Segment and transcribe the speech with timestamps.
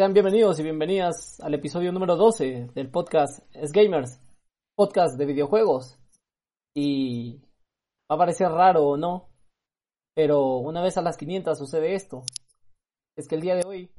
[0.00, 4.18] Sean bienvenidos y bienvenidas al episodio número 12 del podcast Es Gamers,
[4.74, 5.98] podcast de videojuegos.
[6.74, 7.42] Y
[8.10, 9.28] va a parecer raro o no,
[10.14, 12.22] pero una vez a las 500 sucede esto.
[13.14, 13.90] Es que el día de hoy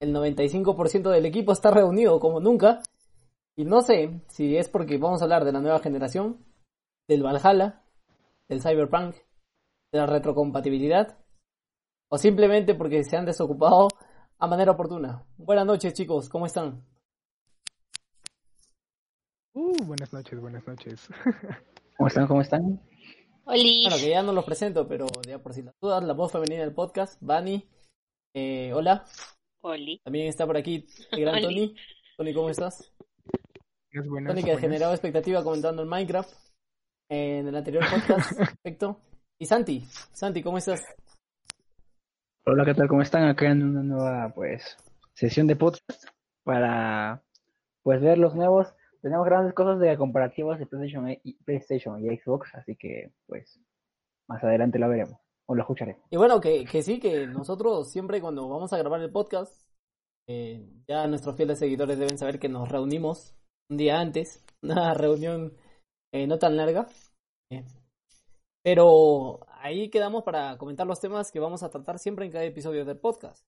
[0.00, 2.82] el 95% del equipo está reunido como nunca.
[3.54, 6.44] Y no sé si es porque vamos a hablar de la nueva generación,
[7.06, 7.84] del Valhalla,
[8.48, 9.14] del Cyberpunk,
[9.92, 11.16] de la retrocompatibilidad
[12.10, 13.86] o simplemente porque se han desocupado
[14.42, 15.24] a manera oportuna.
[15.36, 16.84] Buenas noches, chicos, ¿cómo están?
[19.54, 21.08] Uh, buenas noches, buenas noches.
[21.96, 22.26] ¿Cómo están?
[22.26, 22.82] ¿Cómo están?
[23.44, 23.82] Oli.
[23.84, 26.62] Bueno, que ya no los presento, pero ya por si las dudas, la voz femenina
[26.62, 27.64] del podcast, Bani.
[28.34, 29.04] Eh, hola.
[29.60, 30.00] Oli.
[30.02, 31.68] También está por aquí el gran Oli.
[31.68, 31.76] Tony.
[32.16, 32.92] Tony, ¿cómo estás?
[33.92, 34.60] Buenas, buenas, Tony que buenas.
[34.60, 36.34] generaba expectativa comentando el Minecraft
[37.08, 38.36] en el anterior podcast.
[38.36, 39.00] Perfecto.
[39.38, 40.82] Y Santi, Santi, ¿cómo estás?
[42.44, 42.88] Hola, ¿qué tal?
[42.88, 43.22] ¿Cómo están?
[43.28, 44.76] Acá en una nueva, pues,
[45.14, 46.06] sesión de podcast
[46.42, 47.22] para,
[47.84, 48.74] pues, ver los nuevos.
[49.00, 53.60] Tenemos grandes cosas de comparativos de PlayStation y, PlayStation y Xbox, así que, pues,
[54.26, 56.02] más adelante lo veremos o lo escucharemos.
[56.10, 59.54] Y bueno, que, que sí, que nosotros siempre cuando vamos a grabar el podcast,
[60.26, 63.36] eh, ya nuestros fieles seguidores deben saber que nos reunimos
[63.70, 65.56] un día antes, una reunión
[66.12, 66.88] eh, no tan larga.
[67.50, 67.64] eh,
[68.62, 72.84] pero ahí quedamos para comentar los temas que vamos a tratar siempre en cada episodio
[72.84, 73.44] del podcast.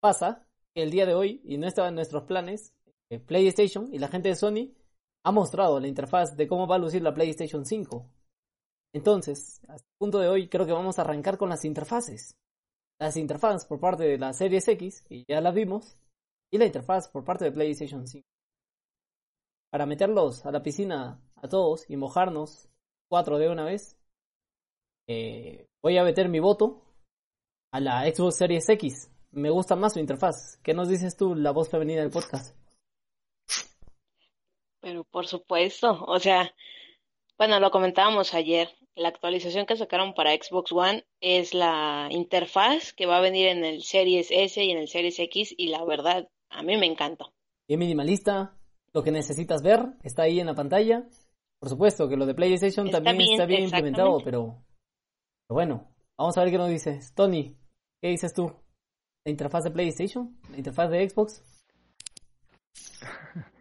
[0.00, 2.74] Pasa que el día de hoy, y no estaba en nuestros planes,
[3.10, 4.74] eh, PlayStation y la gente de Sony
[5.24, 8.08] ha mostrado la interfaz de cómo va a lucir la PlayStation 5.
[8.94, 12.36] Entonces, hasta el punto de hoy creo que vamos a arrancar con las interfaces.
[12.98, 15.98] Las interfaces por parte de la Series X, y ya las vimos,
[16.50, 18.26] y la interfaz por parte de PlayStation 5.
[19.70, 22.70] Para meterlos a la piscina a todos y mojarnos
[23.08, 23.97] cuatro de una vez,
[25.08, 26.82] eh, voy a meter mi voto
[27.72, 29.10] a la Xbox Series X.
[29.32, 30.58] Me gusta más su interfaz.
[30.62, 32.54] ¿Qué nos dices tú, la voz femenina del podcast?
[34.80, 36.54] Pero por supuesto, o sea,
[37.38, 38.68] bueno, lo comentábamos ayer.
[38.94, 43.64] La actualización que sacaron para Xbox One es la interfaz que va a venir en
[43.64, 47.26] el Series S y en el Series X y la verdad, a mí me encanta.
[47.66, 48.58] Bien minimalista,
[48.92, 51.06] lo que necesitas ver está ahí en la pantalla.
[51.60, 54.64] Por supuesto que lo de PlayStation Está también bien, está bien implementado, pero
[55.48, 55.88] bueno,
[56.18, 57.12] vamos a ver qué nos dices.
[57.14, 57.56] Tony,
[58.02, 58.52] ¿qué dices tú?
[59.24, 60.38] ¿La interfaz de PlayStation?
[60.50, 61.42] ¿La interfaz de Xbox?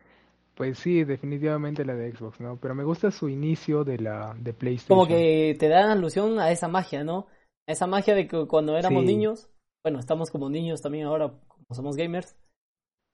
[0.56, 2.60] Pues sí, definitivamente la de Xbox, ¿no?
[2.60, 4.98] Pero me gusta su inicio de la de PlayStation.
[4.98, 7.28] Como que te da alusión a esa magia, ¿no?
[7.68, 9.08] A esa magia de que cuando éramos Sí.
[9.08, 9.52] niños,
[9.86, 12.36] bueno, estamos como niños también ahora, como somos gamers,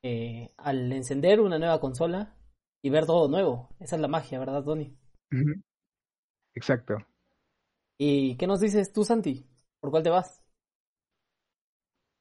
[0.06, 2.34] eh, al encender una nueva consola
[2.82, 3.68] y ver todo nuevo.
[3.82, 4.96] Esa es la magia, ¿verdad, Tony?
[6.56, 6.96] Exacto.
[8.06, 9.47] ¿Y qué nos dices tú, Santi?
[9.80, 10.44] ¿Por cuál te vas?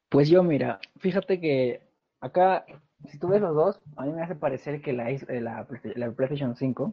[0.09, 1.83] Pues yo, mira, fíjate que
[2.21, 2.65] acá,
[3.09, 5.95] si tú ves los dos, a mí me hace parecer que la, eh, la, Play-
[5.97, 6.93] la PlayStation 5,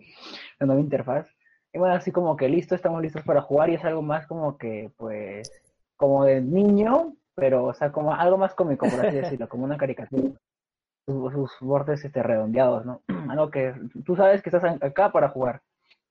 [0.60, 1.28] la nueva interfaz,
[1.74, 4.58] es bueno, así como que listo, estamos listos para jugar y es algo más como
[4.58, 5.52] que, pues,
[5.98, 9.78] como de niño, pero, o sea, como algo más cómico, por así decirlo, como una
[9.78, 10.34] caricatura.
[11.08, 13.02] Sus, sus bordes este, redondeados, ¿no?
[13.30, 13.74] Algo que
[14.06, 15.62] tú sabes que estás acá para jugar.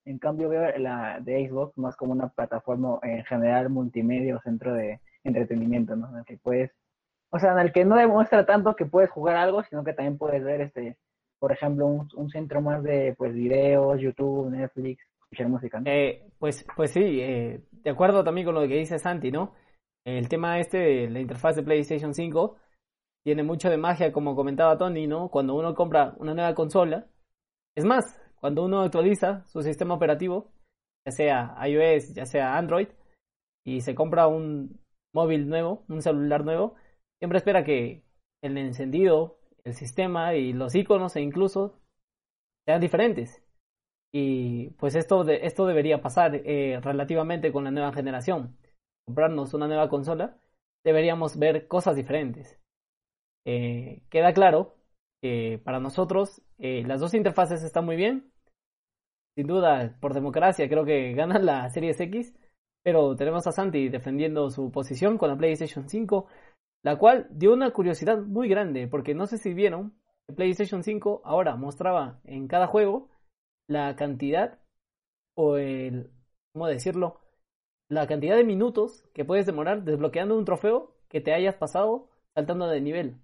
[0.05, 4.73] En cambio, veo la de Xbox más como una plataforma en general multimedia o centro
[4.73, 6.09] de entretenimiento, ¿no?
[6.09, 6.71] En el que puedes
[7.31, 10.17] o sea, en el que no demuestra tanto que puedes jugar algo, sino que también
[10.17, 10.97] puedes ver, este,
[11.37, 15.89] por ejemplo, un, un centro más de, pues, videos, YouTube, Netflix, escuchar música, ¿no?
[15.89, 19.53] Eh, pues, pues sí, eh, de acuerdo también con lo que dice Santi, ¿no?
[20.05, 22.55] El tema este de la interfaz de PlayStation 5
[23.23, 25.29] tiene mucho de magia, como comentaba Tony, ¿no?
[25.29, 27.05] Cuando uno compra una nueva consola.
[27.75, 30.51] Es más, cuando uno actualiza su sistema operativo,
[31.05, 32.87] ya sea iOS, ya sea Android,
[33.65, 34.79] y se compra un
[35.13, 36.75] móvil nuevo, un celular nuevo,
[37.19, 38.03] siempre espera que
[38.41, 41.79] el encendido, el sistema y los iconos e incluso
[42.65, 43.43] sean diferentes.
[44.11, 48.57] Y pues esto, de, esto debería pasar eh, relativamente con la nueva generación.
[49.05, 50.37] Comprarnos una nueva consola,
[50.83, 52.59] deberíamos ver cosas diferentes.
[53.45, 54.75] Eh, queda claro
[55.21, 58.28] que para nosotros eh, las dos interfaces están muy bien.
[59.39, 62.35] Sin duda, por democracia, creo que ganan la Series X.
[62.83, 66.27] Pero tenemos a Santi defendiendo su posición con la PlayStation 5,
[66.83, 69.93] la cual dio una curiosidad muy grande, porque no sé si vieron,
[70.27, 73.07] que PlayStation 5 ahora mostraba en cada juego
[73.65, 74.59] la cantidad
[75.37, 76.11] o el,
[76.51, 77.21] ¿cómo decirlo?
[77.87, 82.67] La cantidad de minutos que puedes demorar desbloqueando un trofeo que te hayas pasado saltando
[82.67, 83.21] de nivel.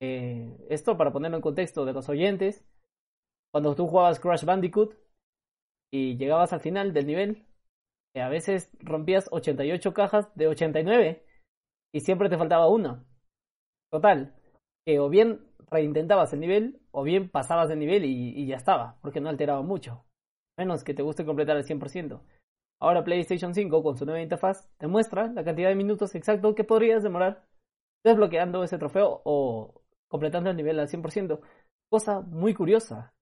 [0.00, 2.64] Eh, esto para ponerlo en contexto de los oyentes,
[3.50, 5.07] cuando tú jugabas Crash Bandicoot
[5.92, 7.46] y llegabas al final del nivel,
[8.14, 11.24] eh, a veces rompías 88 cajas de 89
[11.92, 13.04] y siempre te faltaba una.
[13.90, 14.34] Total,
[14.86, 19.20] que o bien reintentabas el nivel o bien pasabas de nivel y, ya estaba, porque
[19.20, 20.04] no alteraba mucho.
[20.58, 22.20] Menos que te guste completar el 100%.
[22.80, 26.64] Ahora PlayStation 5 con su nueva interfaz te muestra la cantidad de minutos exacto que
[26.64, 27.44] podrías demorar
[28.04, 31.40] desbloqueando ese trofeo o completando el nivel al 100%.
[31.90, 33.12] Cosa muy curiosa.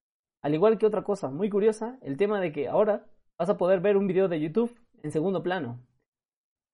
[0.47, 3.05] Al igual que otra cosa muy curiosa, el tema de que ahora
[3.37, 5.81] vas a poder ver un video de YouTube en segundo plano.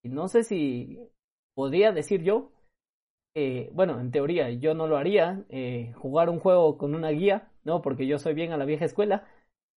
[0.04, 0.98] Y no sé si
[1.56, 2.52] podría decir yo,
[3.34, 7.50] eh, bueno, en teoría yo no lo haría, eh, jugar un juego con una guía,
[7.64, 7.80] ¿no?
[7.80, 9.26] Porque yo soy bien a la vieja escuela,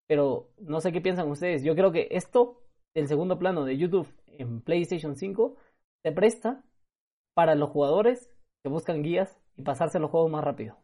[0.08, 1.62] pero no sé qué piensan ustedes.
[1.62, 2.64] Yo creo que esto,
[2.97, 5.56] el segundo plano de YouTube en PlayStation 5,
[6.02, 6.64] se presta
[7.32, 8.29] para los jugadores
[8.64, 10.84] que buscan guías y pasarse los juegos más rápido.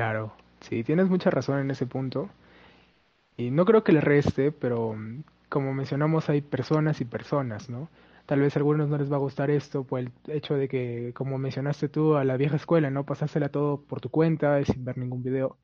[0.00, 0.32] Claro,
[0.62, 2.30] sí, tienes mucha razón en ese punto.
[3.36, 7.88] Y no creo que le reste, pero mm, como mencionamos hay personas y personas, ¿no?
[8.26, 11.12] Tal vez a algunos no les va a gustar esto por el hecho de que,
[11.14, 13.04] como mencionaste tú, a la vieja escuela, ¿no?
[13.06, 15.58] Pasársela todo por tu cuenta y sin ver ningún video.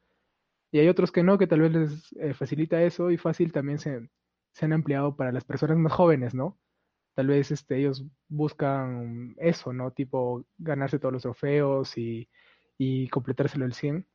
[0.73, 3.79] Y hay otros que no, que tal vez les eh, facilita eso y fácil también
[3.79, 4.09] se,
[4.53, 6.59] se han ampliado para las personas más jóvenes, ¿no?
[7.15, 9.93] Tal vez este, ellos buscan eso, ¿no?
[9.93, 12.29] Tipo ganarse todos los trofeos y,
[12.79, 14.07] y completárselo el 100,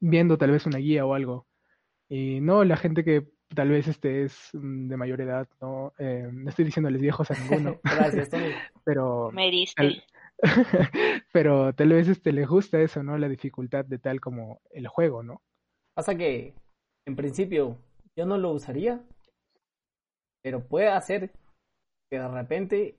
[0.00, 1.46] viendo tal vez una guía o algo.
[2.08, 6.28] Y no la gente que tal vez este es mm, de mayor edad, no, eh,
[6.32, 7.80] no estoy diciéndoles viejos a ninguno.
[7.84, 8.30] Gracias,
[8.84, 9.82] pero Me diste.
[9.82, 10.04] tal,
[11.32, 13.18] pero tal vez este les gusta eso, ¿no?
[13.18, 15.42] La dificultad de tal como el juego, ¿no?
[15.94, 16.54] Pasa que,
[17.06, 17.78] en principio,
[18.16, 19.04] yo no lo usaría,
[20.42, 21.32] pero puede hacer
[22.10, 22.96] que de repente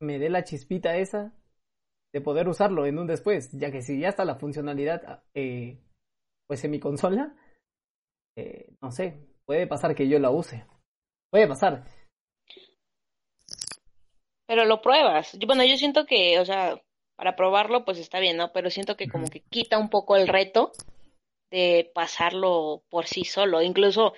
[0.00, 1.32] me dé la chispita esa
[2.12, 5.78] de poder usarlo en un después, ya que si ya está la funcionalidad eh,
[6.50, 7.32] pues en mi consola,
[8.34, 10.66] eh, no sé, puede pasar que yo la use.
[11.30, 11.84] Puede pasar.
[14.48, 15.32] Pero lo pruebas.
[15.38, 16.82] Yo, bueno, yo siento que, o sea,
[17.14, 18.50] para probarlo pues está bien, ¿no?
[18.52, 20.72] Pero siento que como que quita un poco el reto
[21.52, 23.62] de pasarlo por sí solo.
[23.62, 24.14] Incluso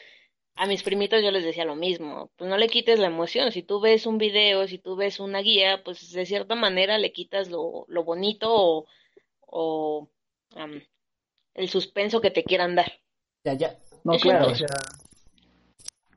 [0.54, 3.52] a mis primitos yo les decía lo mismo, pues no le quites la emoción.
[3.52, 7.12] Si tú ves un video, si tú ves una guía, pues de cierta manera le
[7.12, 8.86] quitas lo, lo bonito o,
[9.48, 10.08] o
[11.54, 12.92] el suspenso que te quieran dar.
[13.44, 13.74] Ya, ya.
[14.04, 14.66] No, claro, o eso.
[14.66, 14.78] sea,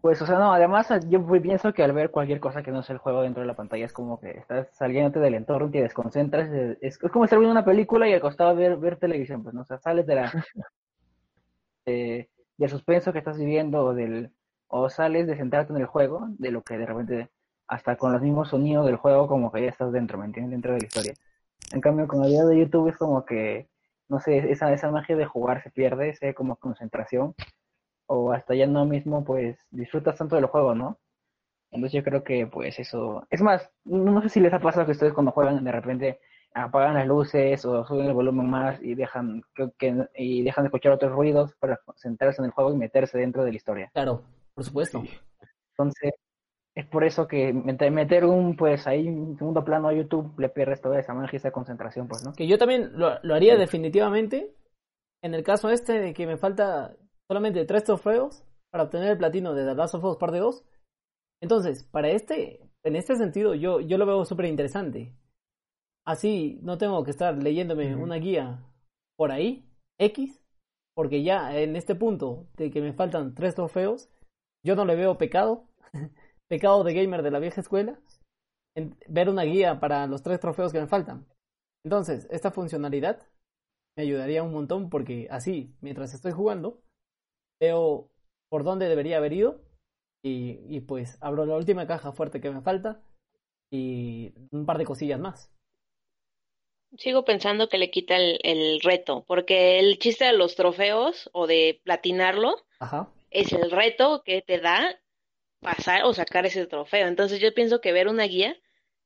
[0.01, 2.93] pues, o sea, no, además yo pienso que al ver cualquier cosa que no sea
[2.93, 5.81] el juego dentro de la pantalla es como que estás saliéndote del entorno y te
[5.81, 9.55] desconcentras, es, es como estar viendo una película y al costado ver, ver televisión, pues,
[9.55, 9.61] ¿no?
[9.61, 10.31] O sea, sales de la,
[11.85, 14.31] de- del suspenso que estás viviendo o del,
[14.67, 17.29] o sales de centrarte en el juego, de lo que de repente,
[17.67, 20.51] hasta con los mismos sonidos del juego, como que ya estás dentro, ¿me entiendes?
[20.51, 21.13] Dentro de la historia.
[21.71, 23.67] En cambio, con el video de YouTube es como que,
[24.09, 27.35] no sé, esa, esa magia de jugar se pierde, esa como concentración
[28.07, 30.99] o hasta ya no mismo pues disfrutas tanto del juego, ¿no?
[31.71, 34.85] Entonces yo creo que pues eso, es más, no no sé si les ha pasado
[34.85, 36.19] que ustedes cuando juegan de repente
[36.53, 40.67] apagan las luces o suben el volumen más y dejan creo que y dejan de
[40.67, 43.89] escuchar otros ruidos para concentrarse en el juego y meterse dentro de la historia.
[43.93, 45.03] Claro, por supuesto.
[45.71, 46.13] Entonces,
[46.75, 50.81] es por eso que meter, un pues ahí un segundo plano a YouTube le pierdes
[50.81, 52.33] toda esa magia, esa concentración, pues, ¿no?
[52.33, 54.53] Que yo también lo, lo haría definitivamente
[55.23, 56.95] en el caso este de que me falta
[57.27, 60.63] solamente tres trofeos para obtener el platino de The Last of Us Parte 2.
[61.41, 65.15] Entonces, para este, en este sentido, yo, yo lo veo súper interesante.
[66.05, 68.63] Así no tengo que estar leyéndome una guía
[69.17, 69.65] por ahí,
[69.97, 70.43] X,
[70.93, 74.09] porque ya en este punto de que me faltan tres trofeos,
[74.63, 75.67] yo no le veo pecado,
[76.55, 77.99] pecado de gamer de la vieja escuela,
[78.77, 81.25] en ver una guía para los tres trofeos que me faltan.
[81.83, 83.21] Entonces, esta funcionalidad
[83.97, 86.81] me ayudaría un montón porque así, mientras estoy jugando,
[87.59, 88.09] veo
[88.49, 89.61] por dónde debería haber ido
[90.23, 93.01] y, y pues abro la última caja fuerte que me falta
[93.71, 95.51] y un par de cosillas más.
[96.97, 101.47] sigo pensando que le quita el, el reto, porque el chiste de los trofeos o
[101.47, 103.09] de platinarlo Ajá.
[103.29, 104.97] es el reto que te da
[105.65, 107.07] pasar o sacar ese trofeo.
[107.07, 108.55] Entonces yo pienso que ver una guía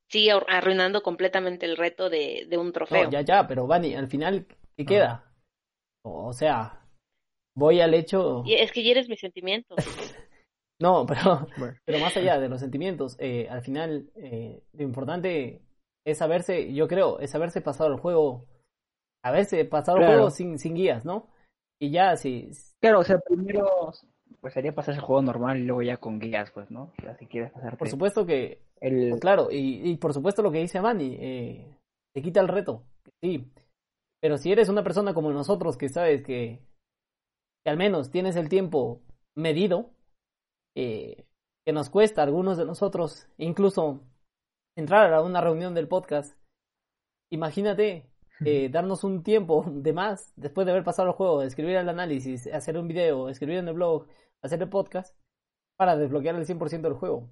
[0.10, 3.06] sigue ar- arruinando completamente el reto de, de un trofeo.
[3.06, 4.46] No, ya, ya, pero Vani, al final,
[4.78, 5.34] ¿qué queda?
[6.04, 6.86] O, o sea,
[7.56, 8.44] voy al hecho.
[8.46, 9.78] Y es que hieres mis sentimientos.
[10.82, 11.46] No, pero,
[11.84, 15.62] pero más allá de los sentimientos, eh, al final, eh, lo importante
[16.06, 18.46] es haberse, yo creo, es haberse pasado el juego,
[19.22, 21.28] haberse pasado el juego sin, sin guías, ¿no?
[21.82, 22.50] Y ya, si,
[22.80, 23.92] Claro, o sea, primero
[24.42, 26.92] pues sería pasarse el juego normal y luego ya con guías, pues, ¿no?
[26.98, 29.20] O sea, si quieres pasarte por supuesto que, el...
[29.20, 31.78] claro, y, y por supuesto lo que dice Manny, eh,
[32.14, 32.84] te quita el reto,
[33.22, 33.52] sí.
[34.22, 36.60] Pero si eres una persona como nosotros que sabes que,
[37.64, 39.02] que al menos tienes el tiempo
[39.36, 39.92] medido,
[40.76, 41.26] eh,
[41.66, 44.02] que nos cuesta a algunos de nosotros incluso
[44.76, 46.38] entrar a una reunión del podcast,
[47.32, 48.10] imagínate
[48.46, 52.48] eh, darnos un tiempo de más después de haber pasado el juego, escribir el análisis,
[52.48, 54.08] hacer un video, escribir en el blog,
[54.44, 55.18] hacer el podcast,
[55.78, 57.30] para desbloquear el 100% del juego.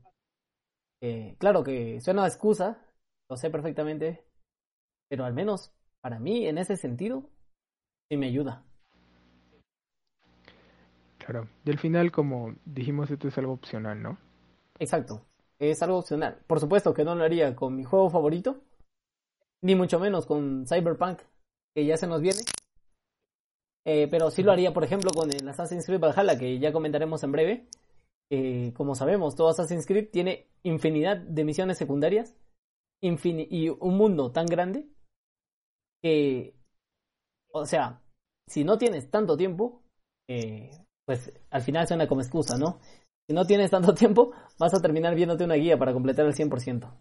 [1.02, 2.86] Eh, claro que suena a excusa,
[3.30, 4.26] lo sé perfectamente,
[5.10, 7.30] pero al menos para mí en ese sentido
[8.10, 8.64] sí me ayuda.
[11.18, 11.50] Claro.
[11.66, 14.18] Y al final, como dijimos, esto es algo opcional, ¿no?
[14.80, 15.26] Exacto,
[15.60, 16.40] es algo opcional.
[16.48, 18.62] Por supuesto que no lo haría con mi juego favorito,
[19.62, 21.20] ni mucho menos con Cyberpunk,
[21.76, 22.40] que ya se nos viene.
[23.88, 27.24] Eh, pero sí lo haría, por ejemplo, con el Assassin's Creed Valhalla, que ya comentaremos
[27.24, 27.68] en breve.
[28.30, 32.36] Eh, como sabemos, todo Assassin's Creed tiene infinidad de misiones secundarias
[33.02, 34.90] y un mundo tan grande
[36.04, 36.54] que,
[37.54, 38.02] o sea,
[38.50, 39.84] si no tienes tanto tiempo,
[40.30, 40.70] eh,
[41.06, 42.82] pues al final suena como excusa, ¿no?
[43.30, 46.92] Si no tienes tanto tiempo, vas a terminar viéndote una guía para completar el 100%.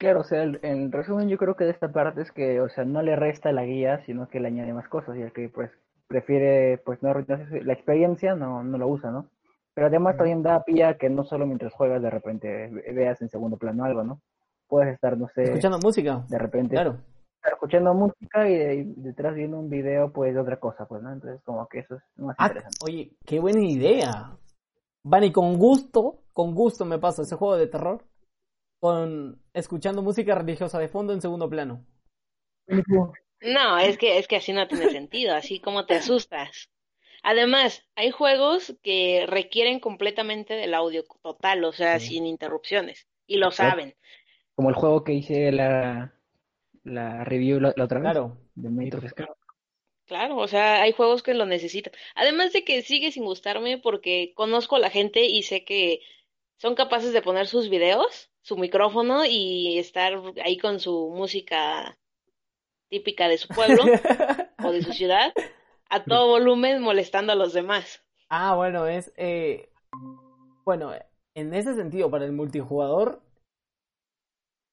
[0.00, 2.70] Claro, o sea, el- en resumen yo creo que de esta parte es que, o
[2.70, 5.50] sea, no le resta la guía, sino que le añade más cosas y el que
[5.50, 5.70] pues
[6.08, 9.26] prefiere pues no arruinarse la experiencia no, no lo usa, ¿no?
[9.74, 13.20] Pero además también da pie a que no solo mientras juegas de repente ve- veas
[13.20, 14.22] en segundo plano algo, ¿no?
[14.68, 16.96] Puedes estar, no sé, Escuchando música, de repente claro.
[17.36, 21.12] estar escuchando música y, y detrás viendo un video pues de otra cosa, pues, ¿no?
[21.12, 22.78] Entonces como que eso es más Ah, interesante.
[22.84, 24.30] oye, qué buena idea.
[25.04, 28.02] Vani, con gusto, con gusto me paso ese juego de terror
[28.80, 31.84] con escuchando música religiosa de fondo en segundo plano.
[33.42, 36.70] No, es que, es que así no tiene sentido, así como te asustas.
[37.22, 42.08] Además, hay juegos que requieren completamente del audio total, o sea, Sí.
[42.08, 43.94] sin interrupciones, y lo saben.
[44.54, 46.14] Como el juego que hice la,
[46.84, 48.38] la review la, la otra vez, Claro.
[48.54, 48.90] de.
[50.06, 51.92] Claro, o sea, hay juegos que lo necesitan.
[52.14, 56.00] Además de que sigue sin gustarme porque conozco a la gente y sé que
[56.60, 60.12] son capaces de poner sus videos, su micrófono y estar
[60.44, 61.96] ahí con su música
[62.90, 63.82] típica de su pueblo
[64.64, 65.32] o de su ciudad
[65.88, 68.04] a todo volumen molestando a los demás.
[68.28, 69.12] Ah, bueno, es.
[69.16, 69.70] eh,
[70.64, 70.92] bueno,
[71.34, 73.22] en ese sentido, para el multijugador,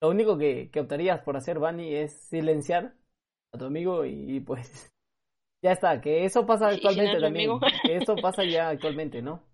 [0.02, 2.94] lo único que, que optarías por hacer, Bunny, es silenciar
[3.54, 4.92] a tu amigo y, pues.
[5.64, 7.60] Ya está, que eso pasa actualmente también.
[7.84, 9.47] Que eso pasa ya actualmente, ¿no?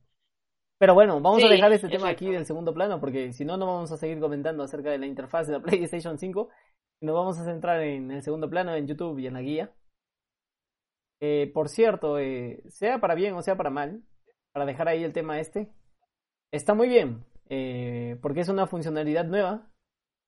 [0.80, 3.66] Pero bueno, vamos a dejar este tema aquí del segundo plano porque si no, no
[3.68, 6.50] vamos a seguir comentando acerca de la interfaz de la PlayStation 5.
[7.02, 9.72] y Nos vamos a centrar en el segundo plano, en YouTube y en la guía.
[11.22, 14.04] Eh, por cierto, eh, sea para bien o sea para mal,
[14.52, 15.72] para dejar ahí el tema este,
[16.52, 19.70] está muy bien, eh, porque es una funcionalidad nueva.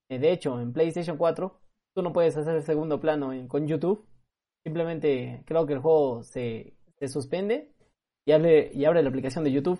[0.10, 1.60] De hecho, en PlayStation 4,
[1.96, 4.08] tú no puedes hacer el segundo plano en- con YouTube.
[4.64, 7.74] Simplemente creo que el juego se, se suspende
[8.26, 9.80] y abre, y abre la aplicación de YouTube.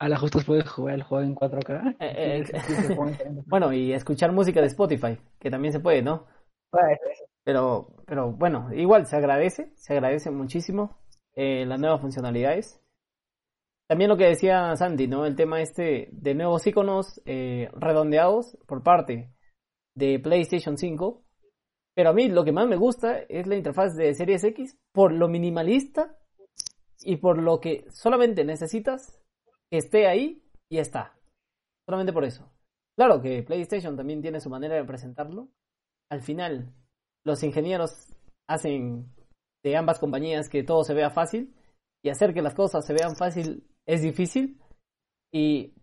[0.00, 1.96] A la justos puedes jugar el juego en 4K.
[1.98, 3.42] Eh, eh.
[3.46, 6.26] Bueno, y escuchar música de Spotify, que también se puede, ¿no?
[6.72, 6.78] Ah.
[7.44, 10.98] Pero, pero bueno, igual se agradece, se agradece muchísimo
[11.34, 12.80] eh, las nuevas funcionalidades.
[13.88, 15.24] También lo que decía Sandy, ¿no?
[15.24, 19.32] El tema este de nuevos iconos eh, redondeados por parte
[19.94, 21.24] de PlayStation 5.
[21.94, 25.12] Pero a mí lo que más me gusta es la interfaz de Series X por
[25.12, 26.18] lo minimalista
[27.00, 29.17] y por lo que solamente necesitas
[29.70, 31.16] que esté ahí y está.
[31.86, 32.50] Solamente por eso.
[32.96, 35.48] Claro que PlayStation también tiene su manera de presentarlo.
[36.10, 36.74] Al final,
[37.24, 38.12] los ingenieros
[38.48, 39.14] hacen
[39.62, 41.54] de ambas compañías que todo se vea fácil
[42.02, 44.60] y hacer que las cosas se vean fácil es difícil
[45.32, 45.74] y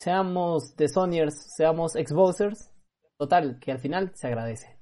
[0.00, 2.70] seamos de Sonyers, seamos Xboxers,
[3.18, 4.78] total, que al final se agradece.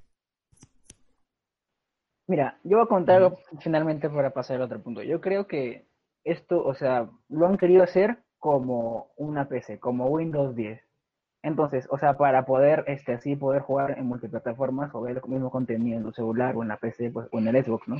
[2.27, 5.03] Mira, yo voy a contar algo finalmente para pasar al otro punto.
[5.03, 5.87] Yo creo que
[6.23, 10.81] esto, o sea, lo han querido hacer como una PC, como Windows 10.
[11.43, 15.51] Entonces, o sea, para poder, este, así poder jugar en multiplataformas o ver el mismo
[15.51, 17.97] contenido en el celular o en la PC pues, o en el Xbox, ¿no?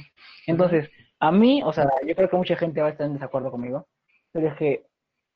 [0.48, 3.52] Entonces, a mí, o sea, yo creo que mucha gente va a estar en desacuerdo
[3.52, 3.88] conmigo,
[4.32, 4.86] pero es que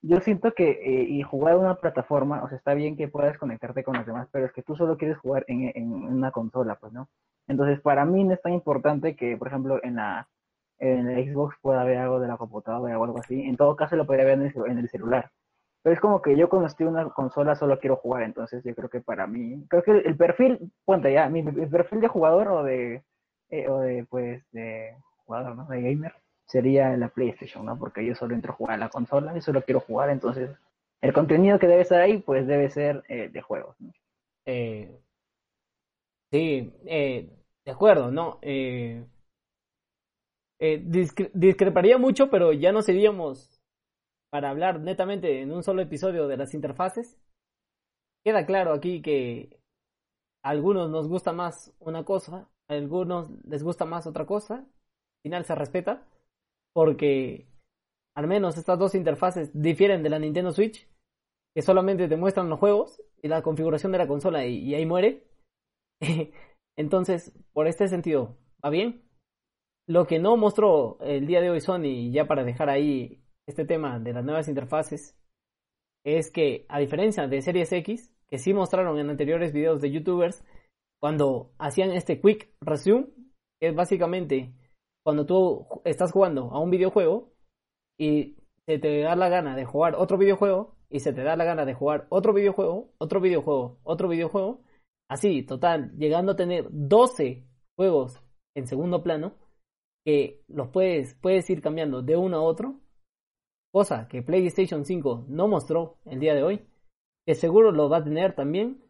[0.01, 3.83] yo siento que eh, y jugar una plataforma, o sea, está bien que puedas conectarte
[3.83, 6.93] con los demás, pero es que tú solo quieres jugar en, en una consola, pues,
[6.93, 7.09] ¿no?
[7.47, 10.27] Entonces, para mí no es tan importante que, por ejemplo, en la
[10.79, 13.41] en el Xbox pueda haber algo de la computadora o algo así.
[13.43, 15.31] En todo caso, lo podría ver en el, celular.
[15.83, 18.73] Pero es como que yo cuando estoy en una consola solo quiero jugar, entonces yo
[18.75, 22.63] creo que para mí, creo que el perfil, cuenta ya, mi, perfil de jugador o
[22.63, 23.03] de,
[23.49, 25.65] eh, o de, pues, de jugador, ¿no?
[25.67, 26.13] De gamer,
[26.45, 27.77] sería la PlayStation, ¿no?
[27.77, 30.49] Porque yo solo entro a jugar a la consola y solo quiero jugar, entonces
[31.01, 33.91] el contenido que debe estar ahí, pues debe ser eh, de juegos, ¿no?
[34.45, 34.99] Eh,
[36.31, 37.29] sí, eh,
[37.65, 38.39] de acuerdo, ¿no?
[38.41, 39.05] Eh,
[40.59, 40.81] eh,
[41.33, 43.61] discreparía mucho, pero ya no seríamos
[44.31, 47.17] para hablar netamente en un solo episodio de las interfaces.
[48.23, 49.59] Queda claro aquí que
[50.43, 54.55] a algunos nos gusta más una cosa, a algunos les gusta más otra cosa.
[54.55, 56.07] Al final se respeta,
[56.73, 57.47] porque
[58.15, 60.87] al menos estas dos interfaces difieren de la Nintendo Switch,
[61.53, 64.85] que solamente te muestran los juegos y la configuración de la consola y, y ahí
[64.85, 65.27] muere.
[66.77, 69.04] Entonces, por este sentido, ¿va bien?
[69.87, 73.99] Lo que no mostró el día de hoy Sony, ya para dejar ahí este tema
[73.99, 75.15] de las nuevas interfaces,
[76.03, 80.43] es que a diferencia de Series X, que sí mostraron en anteriores videos de youtubers,
[80.99, 83.07] cuando hacían este quick resume,
[83.59, 84.55] que es básicamente
[85.03, 87.31] cuando tú estás jugando a un videojuego
[87.99, 91.45] y se te da la gana de jugar otro videojuego y se te da la
[91.45, 94.61] gana de jugar otro videojuego, otro videojuego, otro videojuego,
[95.09, 97.45] así, total, llegando a tener 12
[97.77, 98.23] juegos
[98.55, 99.35] en segundo plano,
[100.05, 102.79] que los puedes, puedes ir cambiando de uno a otro,
[103.71, 106.65] cosa que PlayStation 5 no mostró el día de hoy,
[107.25, 108.81] que seguro lo va a tener también,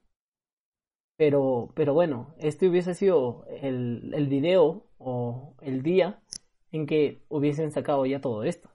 [1.17, 6.21] pero, pero bueno, este hubiese sido el, el video o el día
[6.71, 8.69] en que hubiesen sacado ya todo esto.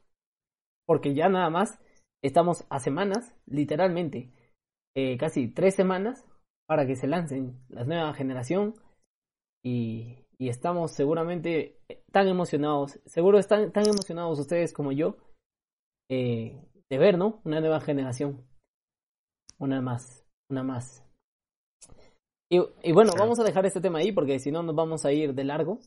[0.86, 1.78] Porque ya nada más
[2.22, 4.32] estamos a semanas, literalmente,
[4.96, 6.26] eh, casi tres semanas
[6.66, 8.74] para que se lancen la nueva generación
[9.62, 11.78] y, y estamos seguramente
[12.10, 15.18] tan emocionados, seguro están tan emocionados ustedes como yo
[16.08, 17.42] eh, de ver, ¿no?
[17.44, 18.42] Una nueva generación.
[19.58, 21.04] Una más, una más.
[22.50, 25.12] Y, y bueno, vamos a dejar este tema ahí porque si no nos vamos a
[25.12, 25.78] ir de largo.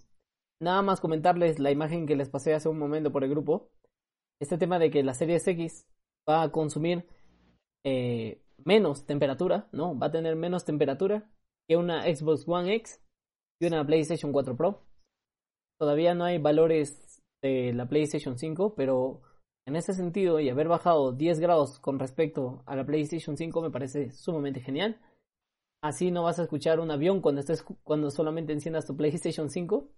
[0.62, 3.72] Nada más comentarles la imagen que les pasé hace un momento por el grupo.
[4.39, 5.88] Este tema de que la serie X
[6.30, 7.08] va a consumir
[7.84, 9.98] eh, menos temperatura, ¿no?
[9.98, 11.28] Va a tener menos temperatura
[11.68, 13.03] que una Xbox One X
[13.60, 14.84] y una PlayStation 4 Pro.
[15.80, 19.22] Todavía no hay valores de la PlayStation 5, pero
[19.66, 23.72] en ese sentido y haber bajado 10 grados con respecto a la PlayStation 5 me
[23.72, 25.00] parece sumamente genial.
[25.82, 29.89] Así no vas a escuchar un avión cuando estés cuando solamente enciendas tu PlayStation 5.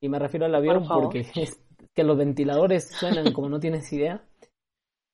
[0.00, 1.60] Y me refiero al avión porque es
[1.94, 4.24] que los ventiladores suenan como no tienes idea.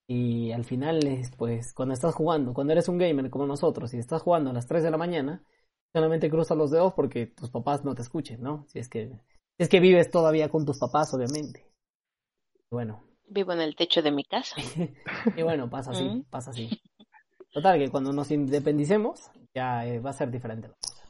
[0.09, 3.99] Y al final, es, pues, cuando estás jugando, cuando eres un gamer como nosotros y
[3.99, 5.45] estás jugando a las 3 de la mañana,
[5.93, 8.65] solamente cruza los dedos porque tus papás no te escuchen, ¿no?
[8.69, 11.67] Si es que, si es que vives todavía con tus papás, obviamente.
[12.71, 13.03] Bueno.
[13.29, 14.57] Vivo en el techo de mi casa.
[15.37, 16.25] y bueno, pasa así, mm.
[16.25, 16.71] pasa así.
[17.53, 21.05] Total, que cuando nos independicemos, ya eh, va a ser diferente la cosa.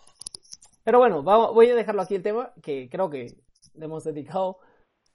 [0.85, 3.37] Pero bueno, voy a dejarlo aquí el tema, que creo que
[3.75, 4.59] le hemos dedicado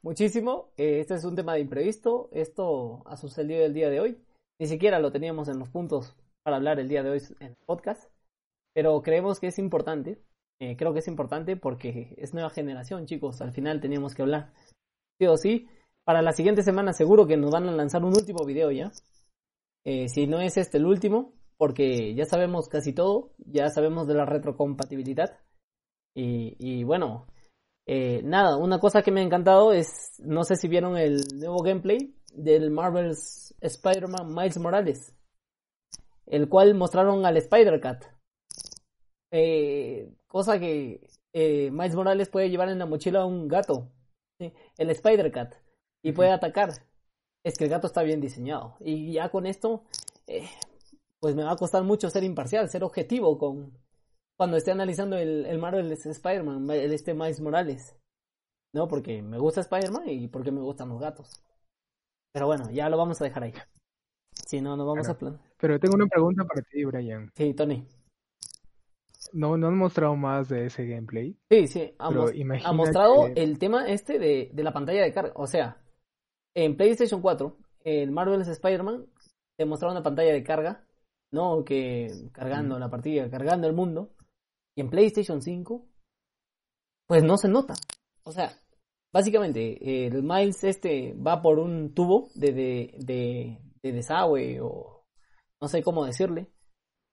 [0.02, 0.72] muchísimo.
[0.78, 2.30] Eh, este es un tema de imprevisto.
[2.32, 4.18] Esto ha sucedido el día de hoy.
[4.60, 7.58] Ni siquiera lo teníamos en los puntos para hablar el día de hoy en el
[7.66, 8.10] podcast
[8.78, 10.22] pero creemos que es importante.
[10.60, 13.42] Eh, creo que es importante porque es nueva generación, chicos.
[13.42, 14.54] Al final teníamos que hablar.
[15.20, 15.68] Sí o sí.
[16.04, 18.92] Para la siguiente semana seguro que nos van a lanzar un último video ya.
[19.84, 23.32] Eh, si no es este el último, porque ya sabemos casi todo.
[23.40, 25.40] Ya sabemos de la retrocompatibilidad.
[26.16, 27.26] Y, y bueno,
[27.88, 29.88] eh, nada, una cosa que me ha encantado es,
[30.20, 35.16] no sé si vieron el nuevo gameplay del Marvel's Spider-Man Miles Morales,
[36.28, 38.17] el cual mostraron al Spider-Cat.
[39.32, 43.92] Eh, cosa que eh, Miles Morales puede llevar en la mochila a un gato,
[44.40, 45.56] el Spider Cat,
[46.04, 46.72] y puede atacar.
[47.44, 48.76] Es que el gato está bien diseñado.
[48.80, 49.84] Y ya con esto,
[50.28, 50.50] eh,
[51.20, 53.78] pues me va a costar mucho ser imparcial, ser objetivo con
[54.38, 57.96] cuando esté analizando el, el Marvel Spider-Man, el este Miles Morales.
[58.74, 61.42] No, porque me gusta Spider-Man y porque me gustan los gatos.
[62.32, 63.54] Pero bueno, ya lo vamos a dejar ahí.
[64.46, 65.40] Si no, nos vamos a plan.
[65.58, 67.32] Pero tengo una pregunta para ti, Brian.
[67.36, 67.88] Sí, Tony.
[69.34, 71.38] No, no han mostrado más de ese gameplay.
[71.50, 72.10] Sí, sí, ha,
[72.74, 75.34] mostrado el tema este de, de, la pantalla de carga.
[75.36, 75.82] O sea,
[76.56, 79.06] en PlayStation 4, en Marvel's Spider-Man,
[79.58, 80.88] te mostraba una pantalla de carga
[81.32, 84.14] no que cargando la partida, cargando el mundo.
[84.76, 85.86] Y en PlayStation 5,
[87.08, 87.74] pues no se nota.
[88.24, 88.52] O sea,
[89.12, 95.06] básicamente, el Miles este va por un tubo de, de, de, de desagüe o
[95.60, 96.48] no sé cómo decirle.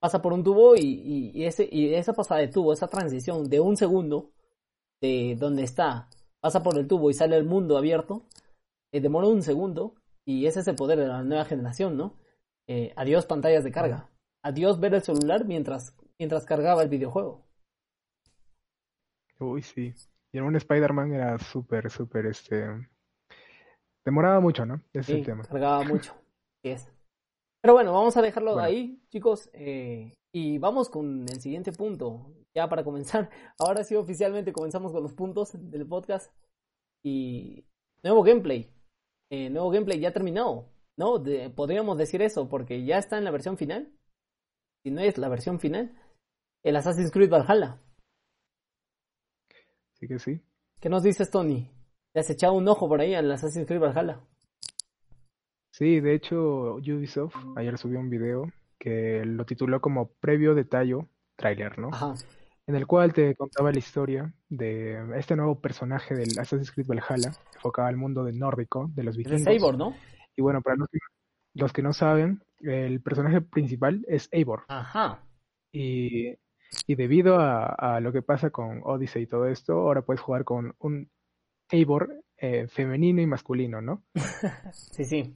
[0.05, 3.59] Pasa por un tubo y, y, ese, y esa pasada de tubo, esa transición de
[3.59, 4.33] un segundo
[5.01, 8.27] de donde está, pasa por el tubo y sale al mundo abierto,
[8.91, 12.19] eh, demora un segundo y ese es el poder de la nueva generación, ¿no?
[12.67, 14.11] Eh, adiós pantallas de carga.
[14.43, 17.43] Adiós ver el celular mientras, mientras cargaba el videojuego.
[19.39, 19.91] Uy, sí.
[20.31, 22.63] Y en un Spider-Man era súper, súper, este...
[24.05, 24.83] Demoraba mucho, ¿no?
[24.93, 25.45] Ese sí, el tema.
[25.45, 26.13] cargaba mucho.
[26.61, 26.94] Sí es.
[27.65, 28.67] Pero bueno, vamos a dejarlo bueno.
[28.67, 29.49] ahí, chicos.
[29.53, 32.31] Eh, y vamos con el siguiente punto.
[32.53, 33.31] Ya para comenzar.
[33.57, 36.31] Ahora sí, oficialmente comenzamos con los puntos del podcast.
[37.03, 37.65] Y
[38.03, 38.69] nuevo gameplay.
[39.31, 40.69] Eh, nuevo gameplay ya terminado.
[40.95, 41.17] ¿No?
[41.17, 43.91] De, podríamos decir eso porque ya está en la versión final.
[44.83, 45.99] Si no es la versión final,
[46.61, 47.81] el Assassin's Creed Valhalla.
[49.93, 50.39] Sí que sí.
[50.79, 51.67] ¿Qué nos dices, Tony?
[52.13, 54.21] ¿Te has echado un ojo por ahí al Assassin's Creed Valhalla?
[55.77, 61.77] Sí, de hecho, Ubisoft ayer subió un video que lo tituló como Previo Detallo Trailer,
[61.77, 61.89] ¿no?
[61.91, 62.13] Ajá.
[62.65, 67.33] En el cual te contaba la historia de este nuevo personaje del Assassin's Creed Valhalla,
[67.55, 69.41] enfocado al mundo del nórdico, de los vikingos.
[69.41, 69.93] Es Eivor, ¿no?
[70.37, 70.99] Y bueno, para los que,
[71.55, 74.63] los que no saben, el personaje principal es Eivor.
[74.69, 75.25] Ajá.
[75.73, 76.37] Y,
[76.87, 80.45] y debido a, a, lo que pasa con Odyssey y todo esto, ahora puedes jugar
[80.45, 81.11] con un
[81.69, 84.05] Eivor eh, femenino y masculino, ¿no?
[84.71, 85.35] sí, sí.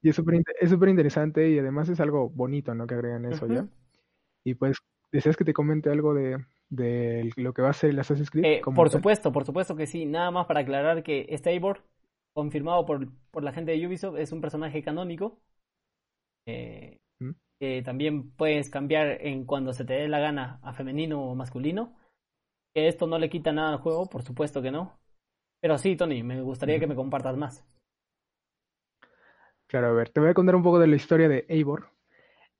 [0.00, 2.86] Y es súper es súper interesante y además es algo bonito, ¿no?
[2.86, 3.54] Que agregan eso uh -huh.
[3.54, 3.68] ya.
[4.44, 4.78] Y pues,
[5.10, 8.44] ¿deseas que te comente algo de, de lo que va a ser el Assassin's Creed?
[8.44, 9.00] Eh, por tal?
[9.00, 10.06] supuesto, por supuesto que sí.
[10.06, 11.82] Nada más para aclarar que este Eivor,
[12.32, 15.40] confirmado por, por la gente de Ubisoft, es un personaje canónico.
[16.46, 17.32] Eh, ¿Mm?
[17.60, 21.96] que también puedes cambiar en cuando se te dé la gana a femenino o masculino.
[22.72, 24.98] Que esto no le quita nada al juego, por supuesto que no.
[25.60, 27.64] Pero sí, Tony, me gustaría que me compartas más.
[29.68, 31.90] Claro, a ver, te voy a contar un poco de la historia de Eivor.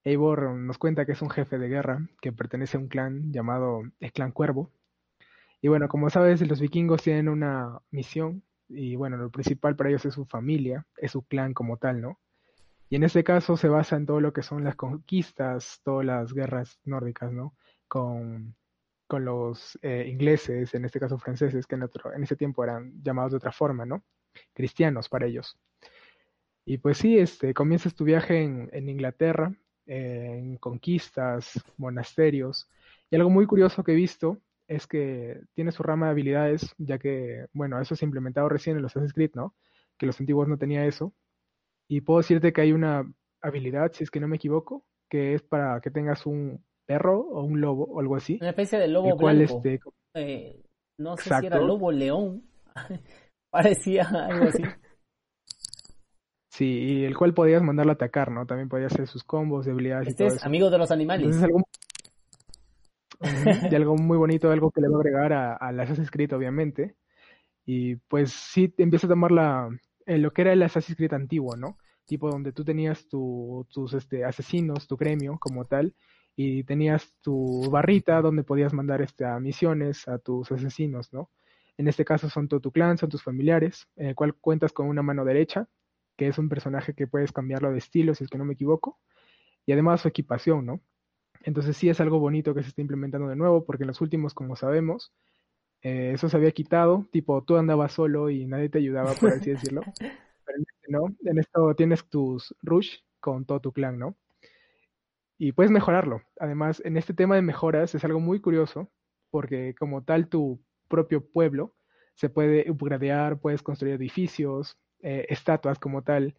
[0.04, 3.82] Eivor nos cuenta que es un jefe de guerra que pertenece a un clan llamado
[3.98, 4.70] el Clan Cuervo.
[5.62, 10.04] Y bueno, como sabes, los vikingos tienen una misión y bueno, lo principal para ellos
[10.04, 12.20] es su familia, es su clan como tal, ¿no?
[12.90, 16.34] Y en este caso se basa en todo lo que son las conquistas, todas las
[16.34, 17.56] guerras nórdicas, ¿no?
[17.88, 18.54] Con,
[19.10, 23.32] los eh, ingleses, en este caso franceses, que en, otro, en ese tiempo eran llamados
[23.32, 24.04] de otra forma, ¿no?
[24.52, 25.58] Cristianos para ellos.
[26.68, 29.54] Y pues sí, este, comienzas tu viaje en, en Inglaterra,
[29.86, 32.68] en conquistas, monasterios.
[33.10, 36.98] Y algo muy curioso que he visto es que tiene su rama de habilidades, ya
[36.98, 39.54] que, bueno, eso se ha implementado recién en los Assassin's Creed, ¿no?
[39.96, 41.14] Que los antiguos no tenía eso.
[41.88, 45.42] Y puedo decirte que hay una habilidad, si es que no me equivoco, que es
[45.42, 48.36] para que tengas un perro o un lobo o algo así.
[48.42, 49.62] Una especie de lobo cual, blanco.
[49.64, 49.80] Este...
[50.12, 50.62] Eh,
[50.98, 51.40] no sé Exacto.
[51.40, 52.42] si era lobo león.
[53.50, 54.62] Parecía algo así.
[56.58, 58.44] Sí, y el cual podías mandarlo a atacar, ¿no?
[58.44, 60.46] También podía hacer sus combos, debilidades este y todo es eso.
[60.46, 61.26] amigo de los animales.
[61.26, 61.62] Entonces, algo...
[63.70, 66.32] y algo muy bonito, algo que le va a agregar a, a las Assassin's Creed,
[66.32, 66.96] obviamente.
[67.64, 69.68] Y pues sí, empieza a tomar la,
[70.04, 71.78] eh, lo que era el Assassin's Creed antiguo, ¿no?
[72.06, 75.94] Tipo donde tú tenías tu, tus este, asesinos, tu gremio como tal,
[76.34, 81.30] y tenías tu barrita donde podías mandar este, a misiones a tus asesinos, ¿no?
[81.76, 84.88] En este caso son todo tu clan, son tus familiares, en el cual cuentas con
[84.88, 85.68] una mano derecha,
[86.18, 88.98] que es un personaje que puedes cambiarlo de estilo, si es que no me equivoco,
[89.64, 90.80] y además su equipación, ¿no?
[91.42, 94.34] Entonces sí es algo bonito que se está implementando de nuevo, porque en los últimos,
[94.34, 95.14] como sabemos,
[95.82, 99.50] eh, eso se había quitado, tipo tú andabas solo y nadie te ayudaba, por así
[99.50, 99.82] decirlo.
[100.44, 104.16] Pero en este no, en esto tienes tus rush con todo tu clan, ¿no?
[105.38, 106.22] Y puedes mejorarlo.
[106.40, 108.90] Además, en este tema de mejoras es algo muy curioso,
[109.30, 111.76] porque como tal tu propio pueblo
[112.14, 116.34] se puede upgradear, puedes construir edificios, eh, estatuas como tal,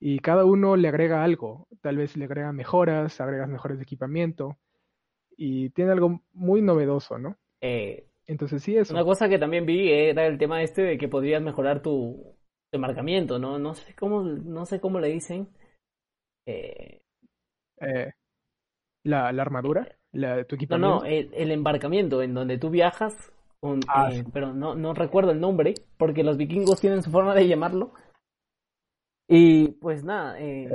[0.00, 1.68] y cada uno le agrega algo.
[1.80, 4.58] Tal vez le agrega mejoras, agregas mejores de equipamiento,
[5.36, 7.36] y tiene algo muy novedoso, ¿no?
[7.60, 8.94] Eh, Entonces sí, eso.
[8.94, 12.36] Una cosa que también vi era el tema este de que podrías mejorar tu,
[12.70, 13.58] tu embarcamiento, ¿no?
[13.58, 15.48] No sé cómo, no sé cómo le dicen.
[16.46, 17.00] Eh...
[17.80, 18.12] Eh,
[19.04, 20.96] la, la, armadura, la, tu equipamiento.
[20.96, 24.30] No, no, el, el, embarcamiento en donde tú viajas, con, ah, eh, sí.
[24.32, 27.92] pero no, no recuerdo el nombre, porque los vikingos tienen su forma de llamarlo.
[29.28, 30.74] Y pues nada, eh, eh.